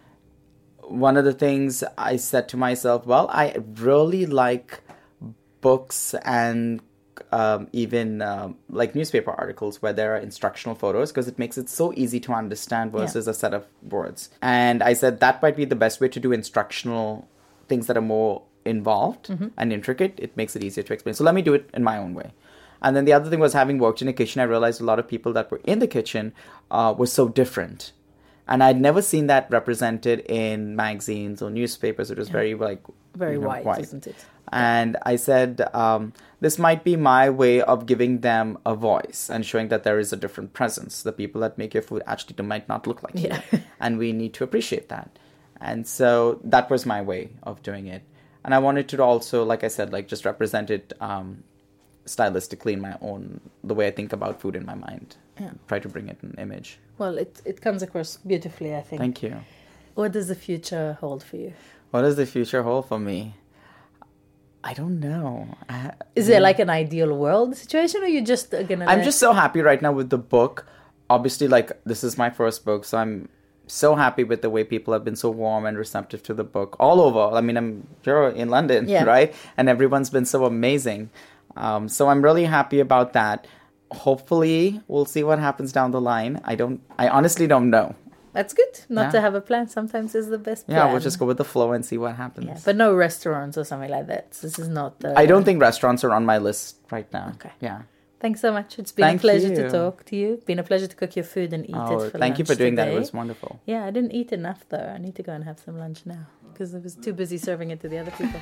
one 0.81 1.17
of 1.21 1.25
the 1.27 1.35
things 1.35 1.85
I 1.99 2.17
said 2.17 2.49
to 2.53 2.57
myself, 2.57 3.05
well, 3.07 3.29
I 3.31 3.55
really 3.89 4.25
like 4.25 4.81
books 5.61 6.15
and 6.25 6.81
um, 7.39 7.61
even 7.73 8.23
um, 8.23 8.49
like 8.81 8.95
newspaper 8.95 9.33
articles 9.43 9.75
where 9.83 9.93
there 9.99 10.11
are 10.15 10.19
instructional 10.31 10.75
photos 10.83 11.11
because 11.11 11.29
it 11.33 11.39
makes 11.45 11.57
it 11.63 11.69
so 11.69 11.93
easy 12.03 12.21
to 12.27 12.33
understand 12.43 12.87
versus 12.93 13.27
a 13.27 13.35
set 13.43 13.53
of 13.59 13.63
words. 13.97 14.21
And 14.41 14.79
I 14.91 14.93
said 15.01 15.13
that 15.21 15.43
might 15.43 15.57
be 15.57 15.67
the 15.75 15.81
best 15.85 16.01
way 16.01 16.09
to 16.09 16.21
do 16.27 16.31
instructional 16.33 17.27
things 17.69 17.87
that 17.89 17.97
are 17.97 18.09
more 18.19 18.43
involved 18.65 19.25
and 19.61 19.73
intricate. 19.79 20.13
It 20.27 20.37
makes 20.37 20.55
it 20.57 20.63
easier 20.63 20.85
to 20.89 20.93
explain. 20.97 21.15
So 21.15 21.25
let 21.25 21.35
me 21.35 21.43
do 21.43 21.55
it 21.59 21.69
in 21.75 21.83
my 21.83 21.97
own 21.99 22.15
way. 22.15 22.29
And 22.83 22.95
then 22.95 23.05
the 23.09 23.15
other 23.19 23.31
thing 23.31 23.41
was 23.41 23.55
having 23.55 23.79
worked 23.79 24.01
in 24.03 24.09
a 24.09 24.13
kitchen, 24.21 24.41
I 24.41 24.45
realized 24.45 24.81
a 24.81 24.85
lot 24.85 24.99
of 24.99 25.09
people 25.09 25.33
that 25.33 25.51
were 25.51 25.61
in 25.65 25.79
the 25.81 25.89
kitchen 25.99 26.33
uh, 26.71 26.95
were 26.97 27.13
so 27.19 27.25
different. 27.29 27.93
and 28.47 28.63
I'd 28.63 28.81
never 28.81 29.03
seen 29.03 29.27
that 29.29 29.51
represented 29.51 30.21
in 30.29 30.77
magazines 30.77 31.41
or 31.43 31.49
newspapers. 31.51 32.11
It 32.11 32.19
was 32.19 32.29
very 32.29 32.55
like 32.55 32.83
Very 33.17 33.35
you 33.35 33.41
know, 33.41 33.49
white, 33.49 33.81
isn't 33.81 34.07
it? 34.07 34.19
And 34.53 34.97
I 35.03 35.17
said, 35.17 35.63
um, 35.75 36.13
this 36.41 36.59
might 36.59 36.85
be 36.85 36.97
my 36.97 37.31
way 37.31 37.61
of 37.63 37.87
giving 37.87 38.21
them 38.21 38.59
a 38.67 38.75
voice 38.75 39.31
and 39.31 39.45
showing 39.45 39.69
that 39.69 39.83
there 39.85 39.99
is 39.99 40.13
a 40.13 40.17
different 40.17 40.53
presence. 40.53 41.03
The 41.03 41.13
people 41.13 41.41
that 41.41 41.57
make 41.59 41.75
your 41.75 41.83
food 41.83 42.03
actually 42.07 42.45
might 42.45 42.69
not 42.69 42.87
look 42.87 43.03
like 43.03 43.15
Yeah. 43.17 43.41
you, 43.51 43.61
and 43.81 43.99
we 43.99 44.13
need 44.13 44.35
to 44.35 44.45
appreciate 44.45 44.89
that. 44.91 45.19
And 45.61 45.87
so 45.87 46.41
that 46.45 46.69
was 46.71 46.85
my 46.85 47.01
way 47.01 47.31
of 47.43 47.63
doing 47.63 47.87
it. 47.87 48.03
And 48.45 48.55
I 48.55 48.59
wanted 48.59 48.89
to 48.91 49.03
also, 49.03 49.45
like 49.45 49.65
I 49.65 49.69
said, 49.69 49.93
like 49.93 50.07
just 50.09 50.25
represent 50.27 50.69
it 50.71 50.93
um, 51.01 51.43
stylistically 52.07 52.73
in 52.73 52.81
my 52.81 52.97
own 53.01 53.41
the 53.63 53.75
way 53.75 53.87
I 53.87 53.91
think 53.91 54.13
about 54.13 54.41
food 54.41 54.57
in 54.57 54.67
my 54.67 54.75
mind. 54.75 55.17
Try 55.67 55.79
to 55.81 55.89
bring 55.89 56.09
it 56.09 56.19
in 56.23 56.35
image. 56.39 56.79
Well, 56.99 57.19
it, 57.19 57.41
it 57.45 57.61
comes 57.61 57.83
across 57.83 58.19
beautifully, 58.19 58.77
I 58.77 58.83
think. 58.83 59.01
Thank 59.01 59.23
you. 59.23 59.41
What 59.95 60.13
does 60.13 60.29
the 60.29 60.35
future 60.37 60.97
hold 61.01 61.25
for 61.25 61.37
you? 61.37 61.55
What 61.91 62.03
does 62.03 62.17
the 62.17 62.27
future 62.27 62.63
hold 62.63 62.87
for 62.87 62.99
me? 63.01 63.35
I 64.67 64.73
don't 64.73 64.99
know. 64.99 65.47
I, 65.69 65.93
Is 66.17 66.29
it 66.31 66.41
like 66.41 66.59
an 66.59 66.71
ideal 66.71 67.15
world 67.17 67.55
situation, 67.57 68.03
or 68.03 68.07
you 68.07 68.23
just 68.23 68.51
gonna? 68.51 68.87
I'm 68.87 68.99
let- 68.99 69.05
just 69.05 69.19
so 69.21 69.33
happy 69.35 69.61
right 69.61 69.81
now 69.81 69.93
with 69.93 70.09
the 70.11 70.19
book. 70.19 70.67
Obviously, 71.11 71.49
like 71.49 71.71
this 71.85 72.03
is 72.03 72.17
my 72.17 72.31
first 72.31 72.65
book, 72.65 72.85
so 72.87 72.97
I'm 72.97 73.29
so 73.67 73.95
happy 73.95 74.25
with 74.25 74.41
the 74.41 74.49
way 74.49 74.65
people 74.65 74.93
have 74.95 75.05
been 75.05 75.17
so 75.17 75.29
warm 75.31 75.67
and 75.67 75.77
receptive 75.77 76.23
to 76.23 76.35
the 76.35 76.45
book 76.45 76.77
all 76.81 77.01
over. 77.01 77.37
I 77.37 77.43
mean, 77.43 77.57
I'm 77.59 77.87
here 78.03 78.29
in 78.29 78.49
London, 78.49 78.89
Yeah. 78.89 79.05
right? 79.15 79.35
And 79.59 79.69
everyone's 79.69 80.09
been 80.11 80.25
so 80.25 80.45
amazing. 80.47 81.11
Um, 81.57 81.89
so 81.89 82.09
I'm 82.09 82.23
really 82.23 82.45
happy 82.47 82.81
about 82.81 83.13
that. 83.13 83.47
Hopefully, 83.93 84.81
we'll 84.89 85.05
see 85.05 85.23
what 85.23 85.39
happens 85.39 85.73
down 85.73 85.91
the 85.93 86.01
line. 86.01 86.41
I 86.45 86.55
don't. 86.57 86.81
I 86.99 87.09
honestly 87.09 87.47
don't 87.47 87.69
know. 87.71 87.95
That's 88.35 88.53
good. 88.53 88.75
Not 88.89 89.05
Yeah. 89.07 89.11
to 89.13 89.21
have 89.23 89.35
a 89.35 89.41
plan 89.41 89.69
sometimes 89.69 90.15
is 90.15 90.29
the 90.29 90.39
best. 90.49 90.67
plan. 90.67 90.77
Yeah, 90.77 90.91
we'll 90.91 91.01
just 91.01 91.19
go 91.19 91.27
with 91.31 91.39
the 91.39 91.45
flow 91.55 91.73
and 91.73 91.83
see 91.91 91.97
what 92.05 92.17
happens. 92.17 92.47
Yeah, 92.49 92.59
but 92.65 92.77
no 92.77 92.89
restaurants 92.95 93.57
or 93.57 93.65
something 93.65 93.91
like 93.91 94.07
that. 94.09 94.33
This 94.43 94.59
is 94.59 94.69
not. 94.69 95.01
The... 95.01 95.17
I 95.19 95.25
don't 95.27 95.45
think 95.45 95.61
restaurants 95.61 96.03
are 96.05 96.13
on 96.13 96.25
my 96.27 96.39
list 96.39 96.77
right 96.91 97.11
now. 97.13 97.27
Okay. 97.37 97.53
Yeah. 97.61 97.83
Thanks 98.21 98.41
so 98.41 98.51
much. 98.53 98.79
It's 98.79 98.91
been 98.91 99.05
Thank 99.05 99.21
a 99.21 99.27
pleasure 99.29 99.49
you. 99.49 99.57
to 99.57 99.71
talk 99.71 100.05
to 100.07 100.17
you. 100.17 100.41
Been 100.47 100.59
a 100.59 100.63
pleasure 100.71 100.87
to 100.87 100.97
cook 100.97 101.15
your 101.15 101.27
food 101.35 101.53
and 101.53 101.63
eat 101.69 101.77
Oh, 101.77 102.01
it 102.01 102.11
for 102.13 102.19
thank 102.19 102.39
you 102.39 102.45
for 102.47 102.53
lunch 102.55 102.59
doing 102.59 102.75
that. 102.77 102.89
It 102.89 102.99
was 102.99 103.13
wonderful. 103.13 103.61
Yeah, 103.67 103.85
I 103.85 103.91
didn't 103.91 104.13
eat 104.13 104.33
enough 104.33 104.65
though. 104.71 104.89
I 104.95 104.99
need 104.99 105.15
to 105.17 105.23
go 105.23 105.33
and 105.33 105.45
have 105.45 105.59
some 105.61 105.77
lunch 105.79 106.01
now 106.07 106.27
because 106.51 106.75
I 106.75 106.79
was 106.79 106.95
too 106.95 107.13
busy 107.13 107.37
serving 107.37 107.71
it 107.71 107.81
to 107.83 107.89
the 107.89 107.99
other 107.99 108.13
people. 108.13 108.41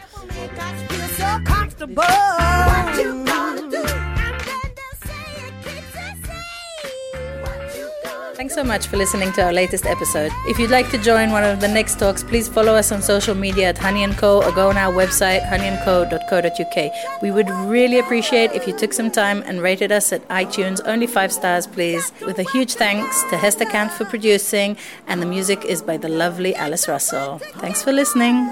Thanks 8.35 8.55
so 8.55 8.65
much 8.65 8.87
for 8.87 8.97
listening 8.97 9.31
to 9.33 9.43
our 9.45 9.53
latest 9.53 9.85
episode. 9.85 10.33
If 10.47 10.59
you'd 10.59 10.71
like 10.71 10.91
to 10.91 10.99
join 10.99 11.31
one 11.31 11.45
of 11.45 11.61
the 11.61 11.69
next 11.69 11.99
talks, 11.99 12.25
please 12.25 12.49
follow 12.49 12.75
us 12.75 12.91
on 12.91 13.03
social 13.03 13.35
media 13.35 13.69
at 13.69 13.79
Honey 13.79 14.07
& 14.15 14.17
Co. 14.17 14.43
or 14.43 14.51
go 14.53 14.71
on 14.71 14.79
our 14.79 14.93
website 14.93 15.43
honeyandco.co.uk. 15.49 17.23
We 17.23 17.31
would 17.31 17.51
really 17.51 17.99
appreciate 17.99 18.53
if 18.53 18.67
you 18.67 18.77
took 18.77 18.95
some 18.95 19.11
time 19.11 19.43
and 19.47 19.61
rated 19.61 19.93
us 19.93 20.13
at 20.13 20.27
iTunes, 20.29 20.81
only 20.87 21.07
five 21.07 21.33
stars 21.33 21.67
please. 21.67 22.11
With 22.23 22.39
a 22.39 22.45
huge 22.45 22.75
thanks 22.75 23.23
to 23.31 23.37
Hester 23.37 23.67
Kant 23.67 23.93
for 23.93 24.07
producing, 24.07 24.77
and 25.07 25.21
the 25.21 25.27
music 25.27 25.65
is 25.65 25.83
by 25.83 25.99
the 25.99 26.09
lovely 26.09 26.55
Alice 26.55 26.89
Russell. 26.89 27.39
Thanks 27.57 27.83
for 27.83 27.93
listening. 27.93 28.51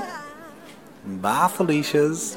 Bye, 1.05 1.49
Felicia's. 1.49 2.37